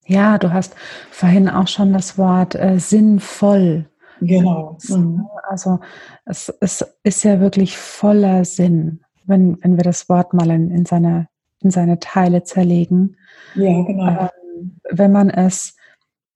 Ja, 0.06 0.38
du 0.38 0.52
hast 0.52 0.74
vorhin 1.10 1.48
auch 1.48 1.68
schon 1.68 1.92
das 1.92 2.18
Wort 2.18 2.54
äh, 2.54 2.78
sinnvoll. 2.78 3.86
Genau. 4.20 4.78
Mhm. 4.88 5.26
Also 5.48 5.80
es, 6.24 6.52
es, 6.60 6.84
ist 7.02 7.24
ja 7.24 7.40
wirklich 7.40 7.76
voller 7.76 8.44
Sinn, 8.44 9.00
wenn, 9.24 9.58
wenn 9.62 9.76
wir 9.76 9.84
das 9.84 10.08
Wort 10.08 10.34
mal 10.34 10.50
in, 10.50 10.70
in, 10.70 10.84
seine, 10.84 11.28
in 11.60 11.70
seine 11.70 11.98
Teile 12.00 12.42
zerlegen. 12.42 13.16
Ja, 13.54 13.82
genau. 13.82 14.30
Ähm, 14.58 14.80
wenn 14.90 15.12
man 15.12 15.30
es 15.30 15.76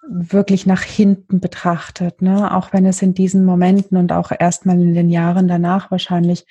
wirklich 0.08 0.66
nach 0.66 0.82
hinten 0.82 1.40
betrachtet, 1.40 2.22
ne? 2.22 2.54
auch 2.54 2.72
wenn 2.72 2.86
es 2.86 3.02
in 3.02 3.14
diesen 3.14 3.44
Momenten 3.44 3.96
und 3.96 4.12
auch 4.12 4.32
erstmal 4.38 4.80
in 4.80 4.94
den 4.94 5.10
Jahren 5.10 5.48
danach 5.48 5.90
wahrscheinlich 5.90 6.44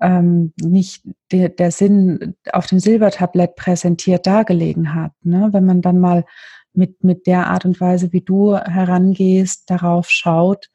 ähm, 0.00 0.52
nicht 0.60 1.04
de, 1.32 1.48
der 1.48 1.70
Sinn 1.70 2.34
auf 2.52 2.66
dem 2.66 2.78
Silbertablett 2.78 3.56
präsentiert 3.56 4.26
dargelegen 4.26 4.94
hat. 4.94 5.12
Ne? 5.22 5.48
Wenn 5.52 5.64
man 5.64 5.82
dann 5.82 5.98
mal 5.98 6.24
mit, 6.72 7.02
mit 7.02 7.26
der 7.26 7.48
Art 7.48 7.64
und 7.64 7.80
Weise, 7.80 8.12
wie 8.12 8.20
du 8.20 8.56
herangehst, 8.56 9.68
darauf 9.70 10.08
schaut, 10.10 10.68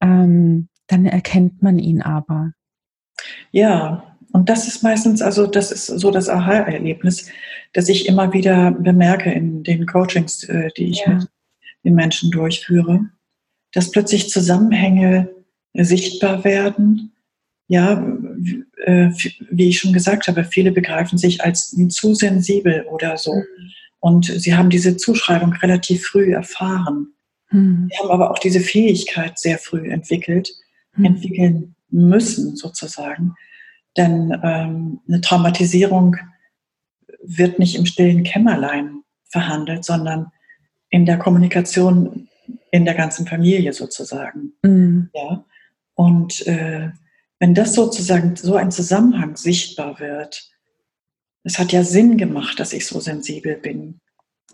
ähm, 0.00 0.68
dann 0.86 1.06
erkennt 1.06 1.62
man 1.62 1.78
ihn 1.78 2.02
aber. 2.02 2.52
Ja, 3.50 4.11
und 4.32 4.48
das 4.48 4.66
ist 4.66 4.82
meistens, 4.82 5.22
also 5.22 5.46
das 5.46 5.70
ist 5.70 5.86
so 5.86 6.10
das 6.10 6.28
Aha-Erlebnis, 6.28 7.28
das 7.72 7.88
ich 7.88 8.06
immer 8.06 8.32
wieder 8.32 8.70
bemerke 8.70 9.30
in 9.30 9.62
den 9.62 9.86
Coachings, 9.86 10.44
äh, 10.44 10.70
die 10.76 10.90
ich 10.90 11.02
ja. 11.06 11.14
mit 11.14 11.28
den 11.84 11.94
Menschen 11.94 12.30
durchführe, 12.30 13.06
dass 13.72 13.90
plötzlich 13.90 14.30
Zusammenhänge 14.30 15.28
sichtbar 15.74 16.44
werden. 16.44 17.12
Ja, 17.68 18.04
äh, 18.84 19.10
wie 19.50 19.68
ich 19.68 19.78
schon 19.78 19.92
gesagt 19.92 20.28
habe, 20.28 20.44
viele 20.44 20.72
begreifen 20.72 21.16
sich 21.18 21.42
als 21.42 21.74
zu 21.88 22.14
sensibel 22.14 22.84
oder 22.90 23.16
so. 23.16 23.34
Mhm. 23.34 23.70
Und 24.00 24.26
sie 24.26 24.54
haben 24.54 24.68
diese 24.68 24.96
Zuschreibung 24.96 25.52
relativ 25.54 26.06
früh 26.06 26.34
erfahren. 26.34 27.14
Mhm. 27.50 27.88
Sie 27.90 27.98
haben 27.98 28.10
aber 28.10 28.30
auch 28.30 28.38
diese 28.38 28.60
Fähigkeit 28.60 29.38
sehr 29.38 29.58
früh 29.58 29.90
entwickelt, 29.90 30.52
mhm. 30.96 31.04
entwickeln 31.04 31.74
müssen 31.90 32.56
sozusagen. 32.56 33.34
Denn 33.96 34.38
ähm, 34.42 35.00
eine 35.06 35.20
Traumatisierung 35.20 36.16
wird 37.22 37.58
nicht 37.58 37.76
im 37.76 37.86
stillen 37.86 38.24
Kämmerlein 38.24 39.02
verhandelt, 39.24 39.84
sondern 39.84 40.32
in 40.88 41.06
der 41.06 41.18
Kommunikation 41.18 42.28
in 42.70 42.84
der 42.84 42.94
ganzen 42.94 43.26
Familie 43.26 43.72
sozusagen. 43.72 44.54
Mhm. 44.62 45.10
Ja? 45.14 45.44
Und 45.94 46.46
äh, 46.46 46.90
wenn 47.38 47.54
das 47.54 47.74
sozusagen 47.74 48.36
so 48.36 48.56
ein 48.56 48.70
Zusammenhang 48.70 49.36
sichtbar 49.36 50.00
wird, 50.00 50.50
es 51.44 51.58
hat 51.58 51.72
ja 51.72 51.82
Sinn 51.82 52.16
gemacht, 52.16 52.58
dass 52.60 52.72
ich 52.72 52.86
so 52.86 53.00
sensibel 53.00 53.56
bin. 53.56 54.00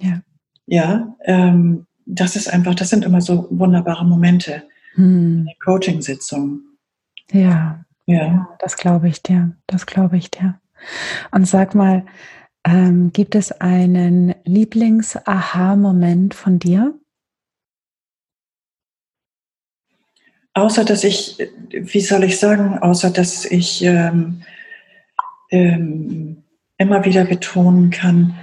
Ja. 0.00 0.22
Ja, 0.66 1.16
ähm, 1.24 1.86
das 2.04 2.36
ist 2.36 2.48
einfach, 2.48 2.74
das 2.74 2.90
sind 2.90 3.04
immer 3.04 3.20
so 3.20 3.46
wunderbare 3.50 4.04
Momente 4.04 4.64
hm. 4.94 5.40
in 5.40 5.44
der 5.46 5.54
Coaching-Sitzung. 5.64 6.60
Ja, 7.32 7.84
ja, 8.08 8.48
das 8.58 8.76
glaube 8.78 9.08
ich 9.08 9.22
dir. 9.22 9.54
Das 9.66 9.84
glaube 9.84 10.16
ich 10.16 10.30
dir. 10.30 10.58
Und 11.30 11.46
sag 11.46 11.74
mal, 11.74 12.06
ähm, 12.64 13.12
gibt 13.12 13.34
es 13.34 13.52
einen 13.52 14.34
Lieblings-Aha-Moment 14.44 16.32
von 16.32 16.58
dir? 16.58 16.98
Außer 20.54 20.86
dass 20.86 21.04
ich, 21.04 21.38
wie 21.70 22.00
soll 22.00 22.24
ich 22.24 22.38
sagen, 22.38 22.78
außer 22.78 23.10
dass 23.10 23.44
ich 23.44 23.84
ähm, 23.84 24.42
ähm, 25.50 26.44
immer 26.78 27.04
wieder 27.04 27.26
betonen 27.26 27.90
kann, 27.90 28.38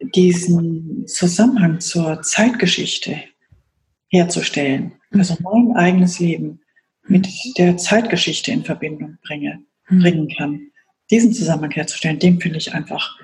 diesen 0.00 1.06
Zusammenhang 1.06 1.78
zur 1.78 2.20
Zeitgeschichte 2.22 3.16
herzustellen. 4.08 4.94
Also 5.12 5.34
mhm. 5.34 5.70
mein 5.70 5.76
eigenes 5.76 6.18
Leben 6.18 6.60
mit 7.06 7.28
der 7.58 7.76
Zeitgeschichte 7.76 8.52
in 8.52 8.64
Verbindung 8.64 9.18
bringe, 9.22 9.60
mhm. 9.88 10.00
bringen 10.00 10.28
kann. 10.36 10.60
Diesen 11.10 11.32
Zusammenhang 11.32 11.72
herzustellen, 11.72 12.18
den 12.18 12.40
finde 12.40 12.58
ich 12.58 12.72
einfach, 12.72 13.18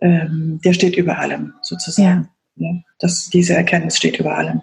ähm, 0.00 0.60
der 0.64 0.72
steht 0.72 0.96
über 0.96 1.18
allem 1.18 1.54
sozusagen. 1.62 2.28
Ja. 2.56 2.68
ja. 2.68 2.80
das, 2.98 3.30
diese 3.30 3.54
Erkenntnis 3.54 3.96
steht 3.96 4.18
über 4.18 4.36
allem. 4.36 4.62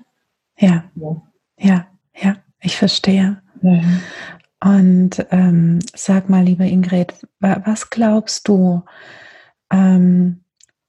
Ja, 0.57 0.83
ja, 0.95 1.21
ja, 1.57 1.87
ja 2.21 2.37
ich 2.61 2.77
verstehe. 2.77 3.41
Ja. 3.61 3.81
Und 4.61 5.25
ähm, 5.31 5.79
sag 5.95 6.29
mal, 6.29 6.43
liebe 6.43 6.67
Ingrid, 6.67 7.13
was 7.39 7.89
glaubst 7.89 8.47
du, 8.47 8.83
ähm, 9.71 10.43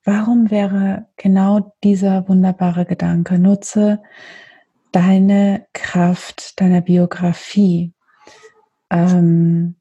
warum 0.04 0.50
wäre 0.50 1.06
genau 1.16 1.72
dieser 1.84 2.28
wunderbare 2.28 2.84
Gedanke, 2.84 3.38
nutze 3.38 4.02
deine 4.92 5.66
Kraft 5.72 6.60
deiner 6.60 6.80
Biografie 6.80 7.92
ähm, 8.90 9.76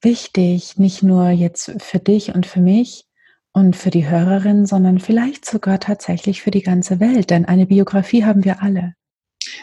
wichtig, 0.00 0.78
nicht 0.78 1.02
nur 1.02 1.28
jetzt 1.30 1.74
für 1.82 1.98
dich 1.98 2.34
und 2.34 2.46
für 2.46 2.60
mich 2.60 3.06
und 3.52 3.76
für 3.76 3.90
die 3.90 4.08
Hörerin, 4.08 4.66
sondern 4.66 4.98
vielleicht 4.98 5.44
sogar 5.44 5.80
tatsächlich 5.80 6.42
für 6.42 6.50
die 6.50 6.62
ganze 6.62 7.00
Welt, 7.00 7.30
denn 7.30 7.44
eine 7.44 7.66
Biografie 7.66 8.24
haben 8.24 8.44
wir 8.44 8.62
alle. 8.62 8.94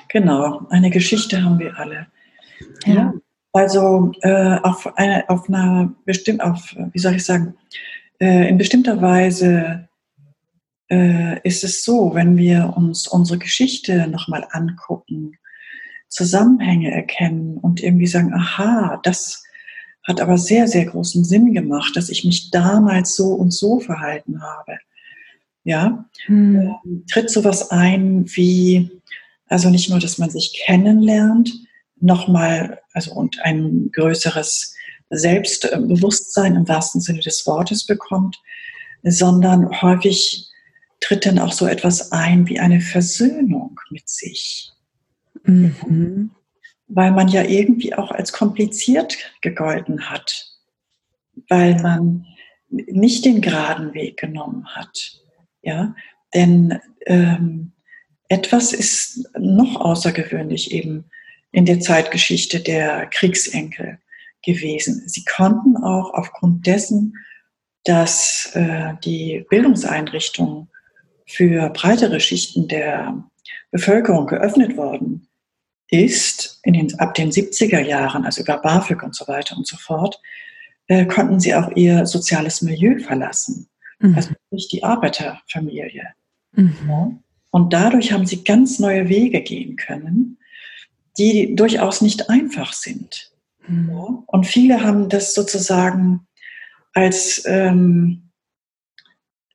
Genau, 0.09 0.67
eine 0.69 0.89
Geschichte 0.89 1.43
haben 1.43 1.59
wir 1.59 1.77
alle. 1.77 2.07
Ja. 2.85 2.93
ja 2.93 3.13
also 3.53 4.11
äh, 4.21 4.57
auf, 4.63 4.97
eine, 4.97 5.29
auf 5.29 5.49
einer 5.49 5.93
bestimmt, 6.05 6.41
auf, 6.41 6.75
wie 6.93 6.99
soll 6.99 7.15
ich 7.15 7.25
sagen, 7.25 7.55
äh, 8.19 8.47
in 8.47 8.57
bestimmter 8.57 9.01
Weise 9.01 9.89
ist 11.43 11.63
es 11.63 11.83
so, 11.83 12.13
wenn 12.13 12.35
wir 12.37 12.73
uns 12.75 13.07
unsere 13.07 13.39
Geschichte 13.39 14.07
nochmal 14.07 14.45
angucken, 14.51 15.37
Zusammenhänge 16.09 16.91
erkennen 16.91 17.57
und 17.57 17.81
irgendwie 17.81 18.07
sagen, 18.07 18.33
aha, 18.33 18.99
das 19.03 19.43
hat 20.03 20.19
aber 20.19 20.37
sehr, 20.37 20.67
sehr 20.67 20.85
großen 20.85 21.23
Sinn 21.23 21.53
gemacht, 21.53 21.95
dass 21.95 22.09
ich 22.09 22.25
mich 22.25 22.51
damals 22.51 23.15
so 23.15 23.29
und 23.29 23.51
so 23.51 23.79
verhalten 23.79 24.41
habe. 24.41 24.79
Ja, 25.63 26.05
hm. 26.25 26.55
äh, 26.55 26.71
tritt 27.09 27.29
sowas 27.29 27.71
ein 27.71 28.25
wie, 28.35 28.91
also 29.47 29.69
nicht 29.69 29.89
nur, 29.89 29.99
dass 29.99 30.17
man 30.17 30.29
sich 30.29 30.59
kennenlernt, 30.65 31.53
nochmal, 31.99 32.81
also 32.93 33.13
und 33.13 33.39
ein 33.41 33.91
größeres 33.93 34.75
Selbstbewusstsein 35.11 36.55
im 36.55 36.67
wahrsten 36.67 36.99
Sinne 36.99 37.19
des 37.19 37.45
Wortes 37.45 37.85
bekommt, 37.85 38.41
sondern 39.03 39.81
häufig 39.81 40.50
tritt 41.11 41.25
dann 41.25 41.39
auch 41.39 41.51
so 41.51 41.67
etwas 41.67 42.13
ein 42.13 42.47
wie 42.47 42.57
eine 42.57 42.79
Versöhnung 42.79 43.77
mit 43.89 44.07
sich. 44.07 44.71
Mhm. 45.43 46.31
Weil 46.87 47.11
man 47.11 47.27
ja 47.27 47.43
irgendwie 47.43 47.93
auch 47.93 48.11
als 48.11 48.31
kompliziert 48.31 49.17
gegolten 49.41 50.09
hat, 50.09 50.57
weil 51.49 51.75
man 51.81 52.25
nicht 52.69 53.25
den 53.25 53.41
geraden 53.41 53.93
Weg 53.93 54.17
genommen 54.21 54.65
hat. 54.67 55.19
Ja, 55.61 55.95
denn 56.33 56.79
ähm, 57.05 57.73
etwas 58.29 58.71
ist 58.71 59.29
noch 59.37 59.81
außergewöhnlich 59.81 60.71
eben 60.71 61.11
in 61.51 61.65
der 61.65 61.81
Zeitgeschichte 61.81 62.61
der 62.61 63.07
Kriegsenkel 63.07 63.99
gewesen. 64.43 65.03
Sie 65.09 65.25
konnten 65.25 65.75
auch 65.75 66.13
aufgrund 66.13 66.65
dessen, 66.65 67.17
dass 67.83 68.51
äh, 68.53 68.93
die 69.03 69.45
Bildungseinrichtungen 69.49 70.70
für 71.31 71.69
breitere 71.69 72.19
Schichten 72.19 72.67
der 72.67 73.23
Bevölkerung 73.71 74.27
geöffnet 74.27 74.77
worden 74.77 75.27
ist, 75.89 76.59
in 76.63 76.73
den, 76.73 76.99
ab 76.99 77.13
den 77.15 77.31
70er 77.31 77.81
Jahren, 77.81 78.25
also 78.25 78.41
über 78.41 78.57
BAföG 78.57 79.03
und 79.03 79.15
so 79.15 79.27
weiter 79.27 79.57
und 79.57 79.67
so 79.67 79.77
fort, 79.77 80.19
äh, 80.87 81.05
konnten 81.05 81.39
sie 81.39 81.53
auch 81.55 81.69
ihr 81.75 82.05
soziales 82.05 82.61
Milieu 82.61 82.99
verlassen. 82.99 83.69
Mhm. 83.99 84.15
Also 84.15 84.31
nicht 84.51 84.71
die 84.71 84.83
Arbeiterfamilie. 84.83 86.07
Mhm. 86.53 87.19
Und 87.51 87.73
dadurch 87.73 88.11
haben 88.11 88.25
sie 88.25 88.43
ganz 88.43 88.79
neue 88.79 89.09
Wege 89.09 89.41
gehen 89.41 89.75
können, 89.75 90.37
die 91.17 91.55
durchaus 91.55 92.01
nicht 92.01 92.29
einfach 92.29 92.73
sind. 92.73 93.31
Mhm. 93.67 94.23
Und 94.25 94.47
viele 94.47 94.83
haben 94.83 95.09
das 95.09 95.33
sozusagen 95.33 96.27
als 96.93 97.43
ähm, 97.45 98.30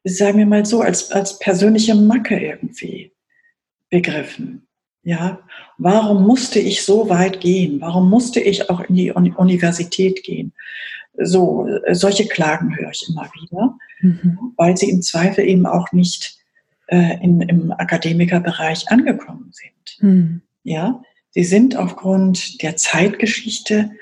sagen 0.07 0.38
wir 0.38 0.47
mal 0.47 0.64
so, 0.64 0.81
als, 0.81 1.11
als 1.11 1.38
persönliche 1.38 1.95
Macke 1.95 2.38
irgendwie 2.38 3.12
begriffen. 3.90 4.66
Ja, 5.03 5.40
warum 5.79 6.25
musste 6.27 6.59
ich 6.59 6.83
so 6.83 7.09
weit 7.09 7.40
gehen? 7.40 7.81
Warum 7.81 8.11
musste 8.11 8.40
ich 8.40 8.71
auch 8.71 8.81
in 8.81 8.95
die 8.97 9.12
Universität 9.12 10.23
gehen? 10.25 10.53
So, 11.19 11.69
solche 11.92 12.27
Klagen 12.27 12.77
höre 12.77 12.90
ich 12.90 13.09
immer 13.09 13.29
wieder, 13.40 13.79
mhm. 14.01 14.53
weil 14.57 14.77
sie 14.77 14.90
im 14.90 15.03
Zweifel 15.03 15.45
eben 15.45 15.66
auch 15.66 15.92
nicht 15.92 16.38
äh, 16.88 17.23
in, 17.23 17.40
im 17.40 17.73
Akademikerbereich 17.73 18.90
angekommen 18.90 19.51
sind. 19.53 20.03
Mhm. 20.03 20.42
Ja, 20.64 21.03
sie 21.31 21.45
sind 21.45 21.77
aufgrund 21.77 22.62
der 22.62 22.77
Zeitgeschichte 22.77 23.92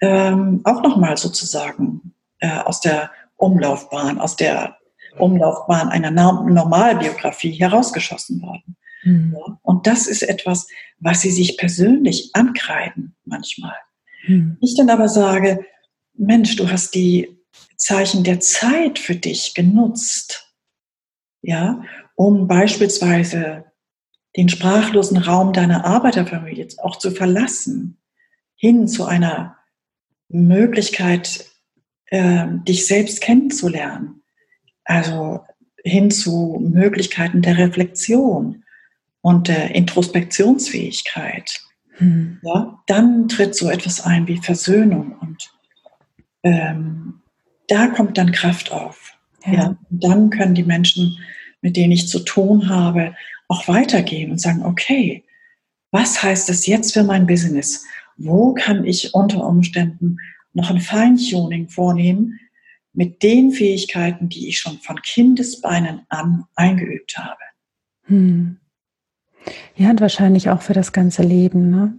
ähm, 0.00 0.60
auch 0.64 0.82
nochmal 0.82 1.16
sozusagen 1.16 2.14
äh, 2.38 2.58
aus 2.60 2.80
der 2.80 3.10
Umlaufbahn, 3.36 4.18
aus 4.18 4.36
der 4.36 4.76
Umlaufbahn 5.18 5.88
einer 5.88 6.10
Normalbiografie 6.10 7.52
herausgeschossen 7.52 8.42
worden. 8.42 8.76
Mhm. 9.04 9.36
Und 9.62 9.86
das 9.86 10.06
ist 10.06 10.22
etwas, 10.22 10.66
was 10.98 11.20
sie 11.20 11.30
sich 11.30 11.56
persönlich 11.56 12.30
ankreiden 12.32 13.16
manchmal. 13.24 13.76
Mhm. 14.26 14.56
Ich 14.60 14.76
dann 14.76 14.90
aber 14.90 15.08
sage, 15.08 15.64
Mensch, 16.14 16.56
du 16.56 16.70
hast 16.70 16.94
die 16.94 17.38
Zeichen 17.76 18.24
der 18.24 18.40
Zeit 18.40 18.98
für 18.98 19.14
dich 19.14 19.54
genutzt, 19.54 20.54
ja, 21.42 21.82
um 22.14 22.48
beispielsweise 22.48 23.64
den 24.36 24.48
sprachlosen 24.48 25.18
Raum 25.18 25.52
deiner 25.52 25.84
Arbeiterfamilie 25.84 26.68
auch 26.78 26.96
zu 26.96 27.10
verlassen, 27.10 28.00
hin 28.56 28.88
zu 28.88 29.04
einer 29.04 29.58
Möglichkeit, 30.28 31.50
äh, 32.06 32.46
dich 32.66 32.86
selbst 32.86 33.20
kennenzulernen, 33.20 34.23
also 34.84 35.40
hin 35.84 36.10
zu 36.10 36.58
Möglichkeiten 36.60 37.42
der 37.42 37.58
Reflexion 37.58 38.64
und 39.20 39.48
der 39.48 39.74
Introspektionsfähigkeit. 39.74 41.60
Hm. 41.96 42.40
Ja, 42.42 42.82
dann 42.86 43.28
tritt 43.28 43.54
so 43.54 43.70
etwas 43.70 44.00
ein 44.00 44.26
wie 44.26 44.38
Versöhnung 44.38 45.16
und 45.20 45.50
ähm, 46.42 47.20
da 47.68 47.88
kommt 47.88 48.18
dann 48.18 48.32
Kraft 48.32 48.72
auf. 48.72 49.12
Ja. 49.46 49.52
ja. 49.52 49.76
dann 49.90 50.30
können 50.30 50.54
die 50.54 50.64
Menschen, 50.64 51.18
mit 51.60 51.76
denen 51.76 51.92
ich 51.92 52.08
zu 52.08 52.20
tun 52.20 52.68
habe, 52.68 53.14
auch 53.48 53.68
weitergehen 53.68 54.30
und 54.30 54.40
sagen, 54.40 54.64
okay, 54.64 55.24
was 55.90 56.22
heißt 56.22 56.48
das 56.48 56.66
jetzt 56.66 56.92
für 56.92 57.04
mein 57.04 57.26
Business? 57.26 57.84
Wo 58.16 58.54
kann 58.54 58.84
ich 58.84 59.14
unter 59.14 59.46
Umständen 59.46 60.16
noch 60.52 60.70
ein 60.70 60.80
Feintuning 60.80 61.68
vornehmen, 61.68 62.38
mit 62.94 63.22
den 63.22 63.50
Fähigkeiten, 63.50 64.28
die 64.28 64.48
ich 64.48 64.58
schon 64.58 64.78
von 64.78 65.02
Kindesbeinen 65.02 66.06
an 66.08 66.44
eingeübt 66.54 67.18
habe. 67.18 67.42
Hm. 68.04 68.58
Ja, 69.76 69.90
und 69.90 70.00
wahrscheinlich 70.00 70.48
auch 70.48 70.62
für 70.62 70.72
das 70.72 70.92
ganze 70.92 71.22
Leben, 71.22 71.70
ne? 71.70 71.98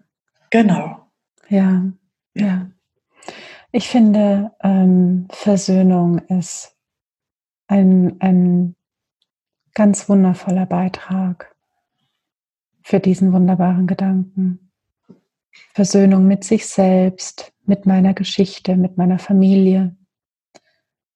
Genau. 0.49 1.11
Ja, 1.49 1.85
ja. 2.33 2.71
Ich 3.71 3.89
finde, 3.89 4.51
ähm, 4.63 5.27
Versöhnung 5.29 6.19
ist 6.29 6.75
ein, 7.67 8.15
ein 8.19 8.75
ganz 9.73 10.07
wundervoller 10.07 10.65
Beitrag 10.65 11.53
für 12.81 12.99
diesen 12.99 13.33
wunderbaren 13.33 13.85
Gedanken. 13.85 14.71
Versöhnung 15.73 16.25
mit 16.25 16.43
sich 16.43 16.67
selbst, 16.67 17.51
mit 17.65 17.85
meiner 17.85 18.13
Geschichte, 18.13 18.77
mit 18.77 18.97
meiner 18.97 19.19
Familie, 19.19 19.95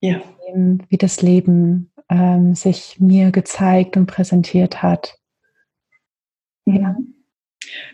ja. 0.01 0.21
wie 0.89 0.97
das 0.97 1.21
Leben 1.21 1.91
ähm, 2.09 2.55
sich 2.55 2.99
mir 2.99 3.31
gezeigt 3.31 3.97
und 3.97 4.07
präsentiert 4.07 4.81
hat. 4.81 5.17
Ja. 6.65 6.95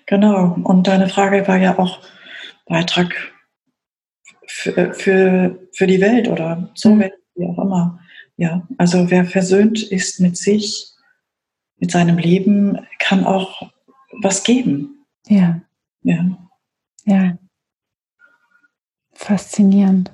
Genau. 0.06 0.56
Und 0.64 0.88
deine 0.88 1.10
Frage 1.10 1.48
war 1.48 1.58
ja 1.58 1.78
auch 1.78 2.02
Beitrag 2.66 3.14
für, 4.48 4.94
für, 4.94 5.68
für 5.72 5.88
die 5.88 6.02
Welt 6.02 6.28
oder 6.28 6.70
so, 6.76 6.96
mhm. 6.96 7.12
wie 7.36 7.46
auch 7.46 7.60
immer. 7.60 8.00
Ja, 8.38 8.68
also 8.78 9.10
wer 9.10 9.26
versöhnt 9.26 9.82
ist 9.82 10.20
mit 10.20 10.38
sich, 10.38 10.92
mit 11.78 11.92
seinem 11.92 12.18
Leben, 12.18 12.86
kann 13.00 13.24
auch 13.24 13.72
was 14.22 14.44
geben. 14.44 15.06
Ja. 15.28 15.62
Ja. 16.04 16.38
Ja. 17.06 17.38
Faszinierend. 19.14 20.12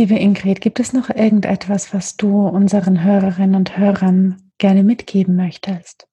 Liebe 0.00 0.18
Ingrid, 0.18 0.62
gibt 0.62 0.80
es 0.80 0.94
noch 0.94 1.10
irgendetwas, 1.10 1.92
was 1.92 2.16
du 2.16 2.48
unseren 2.48 3.04
Hörerinnen 3.04 3.54
und 3.54 3.76
Hörern 3.76 4.50
gerne 4.56 4.82
mitgeben 4.82 5.36
möchtest? 5.36 6.08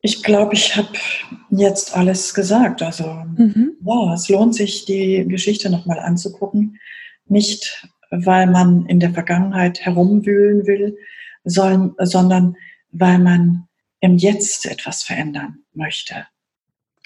Ich 0.00 0.24
glaube, 0.24 0.54
ich 0.54 0.76
habe 0.76 0.88
jetzt 1.50 1.96
alles 1.96 2.34
gesagt. 2.34 2.82
Also 2.82 3.04
mhm. 3.36 3.76
ja, 3.86 4.12
es 4.12 4.28
lohnt 4.28 4.56
sich, 4.56 4.86
die 4.86 5.24
Geschichte 5.28 5.70
nochmal 5.70 6.00
anzugucken. 6.00 6.80
Nicht, 7.26 7.86
weil 8.10 8.48
man 8.48 8.86
in 8.86 8.98
der 8.98 9.12
Vergangenheit 9.12 9.78
herumwühlen 9.82 10.66
will, 10.66 10.98
sondern 11.44 12.56
weil 12.90 13.20
man 13.20 13.68
im 14.00 14.18
Jetzt 14.18 14.66
etwas 14.66 15.04
verändern 15.04 15.58
möchte. 15.74 16.26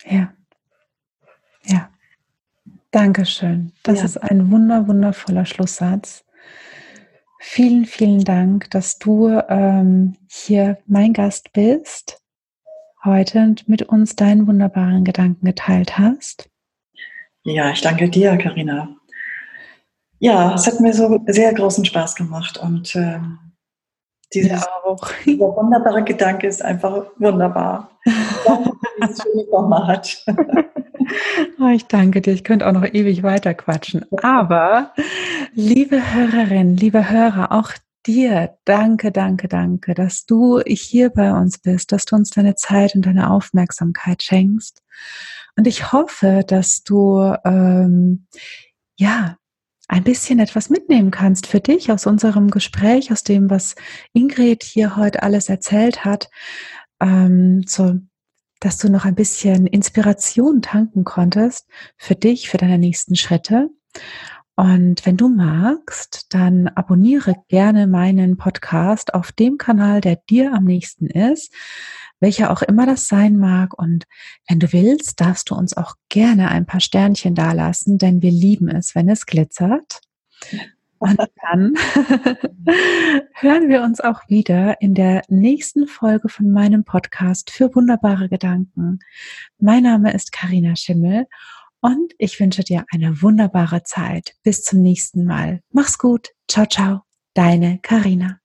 Ja. 0.06 0.32
Ja. 1.66 1.90
Dankeschön. 2.90 3.72
Das 3.82 3.98
ja. 3.98 4.04
ist 4.06 4.16
ein 4.16 4.50
wunder, 4.50 4.88
wundervoller 4.88 5.44
Schlusssatz. 5.44 6.24
Vielen, 7.40 7.84
vielen 7.84 8.24
Dank, 8.24 8.70
dass 8.70 8.98
du 8.98 9.28
ähm, 9.48 10.16
hier 10.28 10.78
mein 10.86 11.12
Gast 11.12 11.52
bist 11.52 12.20
heute 13.04 13.38
und 13.40 13.68
mit 13.68 13.82
uns 13.82 14.16
deinen 14.16 14.46
wunderbaren 14.46 15.04
Gedanken 15.04 15.46
geteilt 15.46 15.98
hast. 15.98 16.50
Ja, 17.44 17.70
ich 17.70 17.80
danke 17.80 18.08
dir, 18.10 18.36
Karina. 18.36 18.96
Ja, 20.18 20.54
es 20.54 20.66
hat 20.66 20.80
mir 20.80 20.92
so 20.92 21.20
sehr 21.26 21.54
großen 21.54 21.84
Spaß 21.84 22.16
gemacht 22.16 22.58
und 22.58 22.94
äh, 22.96 23.20
dieses, 24.34 24.66
auch. 24.84 25.08
dieser 25.24 25.46
wunderbare 25.56 26.02
Gedanke 26.02 26.46
ist 26.46 26.62
einfach 26.62 27.06
wunderbar. 27.18 27.98
Danke, 28.44 28.72
dass 29.00 29.10
es 29.12 29.22
schönes 29.22 29.48
Format. 29.48 30.24
Oh, 31.58 31.68
ich 31.74 31.86
danke 31.86 32.20
dir. 32.20 32.32
Ich 32.32 32.44
könnte 32.44 32.66
auch 32.66 32.72
noch 32.72 32.84
ewig 32.84 33.22
weiter 33.22 33.54
quatschen. 33.54 34.04
Aber, 34.22 34.92
liebe 35.52 36.14
Hörerinnen, 36.14 36.76
liebe 36.76 37.10
Hörer, 37.10 37.52
auch 37.52 37.72
dir 38.06 38.56
danke, 38.64 39.12
danke, 39.12 39.48
danke, 39.48 39.94
dass 39.94 40.24
du 40.24 40.60
hier 40.66 41.10
bei 41.10 41.32
uns 41.32 41.58
bist, 41.58 41.92
dass 41.92 42.04
du 42.04 42.16
uns 42.16 42.30
deine 42.30 42.54
Zeit 42.54 42.94
und 42.94 43.04
deine 43.06 43.30
Aufmerksamkeit 43.30 44.22
schenkst. 44.22 44.82
Und 45.56 45.66
ich 45.66 45.92
hoffe, 45.92 46.44
dass 46.46 46.84
du 46.84 47.34
ähm, 47.44 48.26
ja 48.96 49.36
ein 49.88 50.04
bisschen 50.04 50.38
etwas 50.38 50.70
mitnehmen 50.70 51.10
kannst 51.10 51.46
für 51.46 51.60
dich 51.60 51.90
aus 51.90 52.06
unserem 52.06 52.50
Gespräch, 52.50 53.10
aus 53.10 53.24
dem, 53.24 53.50
was 53.50 53.74
Ingrid 54.12 54.62
hier 54.62 54.96
heute 54.96 55.22
alles 55.22 55.48
erzählt 55.48 56.04
hat, 56.04 56.30
ähm, 57.00 57.64
so, 57.66 57.98
dass 58.60 58.78
du 58.78 58.88
noch 58.88 59.04
ein 59.04 59.14
bisschen 59.14 59.66
Inspiration 59.66 60.62
tanken 60.62 61.04
konntest 61.04 61.68
für 61.96 62.14
dich, 62.14 62.48
für 62.48 62.58
deine 62.58 62.78
nächsten 62.78 63.16
Schritte. 63.16 63.70
Und 64.56 65.06
wenn 65.06 65.16
du 65.16 65.28
magst, 65.28 66.26
dann 66.30 66.66
abonniere 66.66 67.36
gerne 67.46 67.86
meinen 67.86 68.36
Podcast 68.36 69.14
auf 69.14 69.30
dem 69.30 69.56
Kanal, 69.56 70.00
der 70.00 70.16
dir 70.28 70.52
am 70.52 70.64
nächsten 70.64 71.06
ist, 71.06 71.54
welcher 72.18 72.50
auch 72.50 72.62
immer 72.62 72.84
das 72.84 73.06
sein 73.06 73.38
mag. 73.38 73.78
Und 73.78 74.06
wenn 74.48 74.58
du 74.58 74.72
willst, 74.72 75.20
darfst 75.20 75.50
du 75.50 75.54
uns 75.54 75.76
auch 75.76 75.94
gerne 76.08 76.48
ein 76.48 76.66
paar 76.66 76.80
Sternchen 76.80 77.36
dalassen, 77.36 77.98
denn 77.98 78.20
wir 78.20 78.32
lieben 78.32 78.68
es, 78.68 78.96
wenn 78.96 79.08
es 79.08 79.26
glitzert. 79.26 80.00
Und 80.98 81.18
dann 81.18 81.74
hören 83.34 83.68
wir 83.68 83.82
uns 83.82 84.00
auch 84.00 84.22
wieder 84.28 84.80
in 84.80 84.94
der 84.94 85.22
nächsten 85.28 85.86
Folge 85.86 86.28
von 86.28 86.50
meinem 86.50 86.84
Podcast 86.84 87.50
für 87.50 87.74
wunderbare 87.74 88.28
Gedanken. 88.28 88.98
Mein 89.58 89.84
Name 89.84 90.12
ist 90.12 90.32
Karina 90.32 90.74
Schimmel 90.76 91.26
und 91.80 92.12
ich 92.18 92.40
wünsche 92.40 92.64
dir 92.64 92.84
eine 92.92 93.22
wunderbare 93.22 93.82
Zeit. 93.84 94.34
Bis 94.42 94.62
zum 94.62 94.82
nächsten 94.82 95.24
Mal. 95.24 95.60
Mach's 95.70 95.98
gut. 95.98 96.30
Ciao, 96.48 96.66
ciao. 96.66 97.02
Deine 97.34 97.78
Karina. 97.80 98.40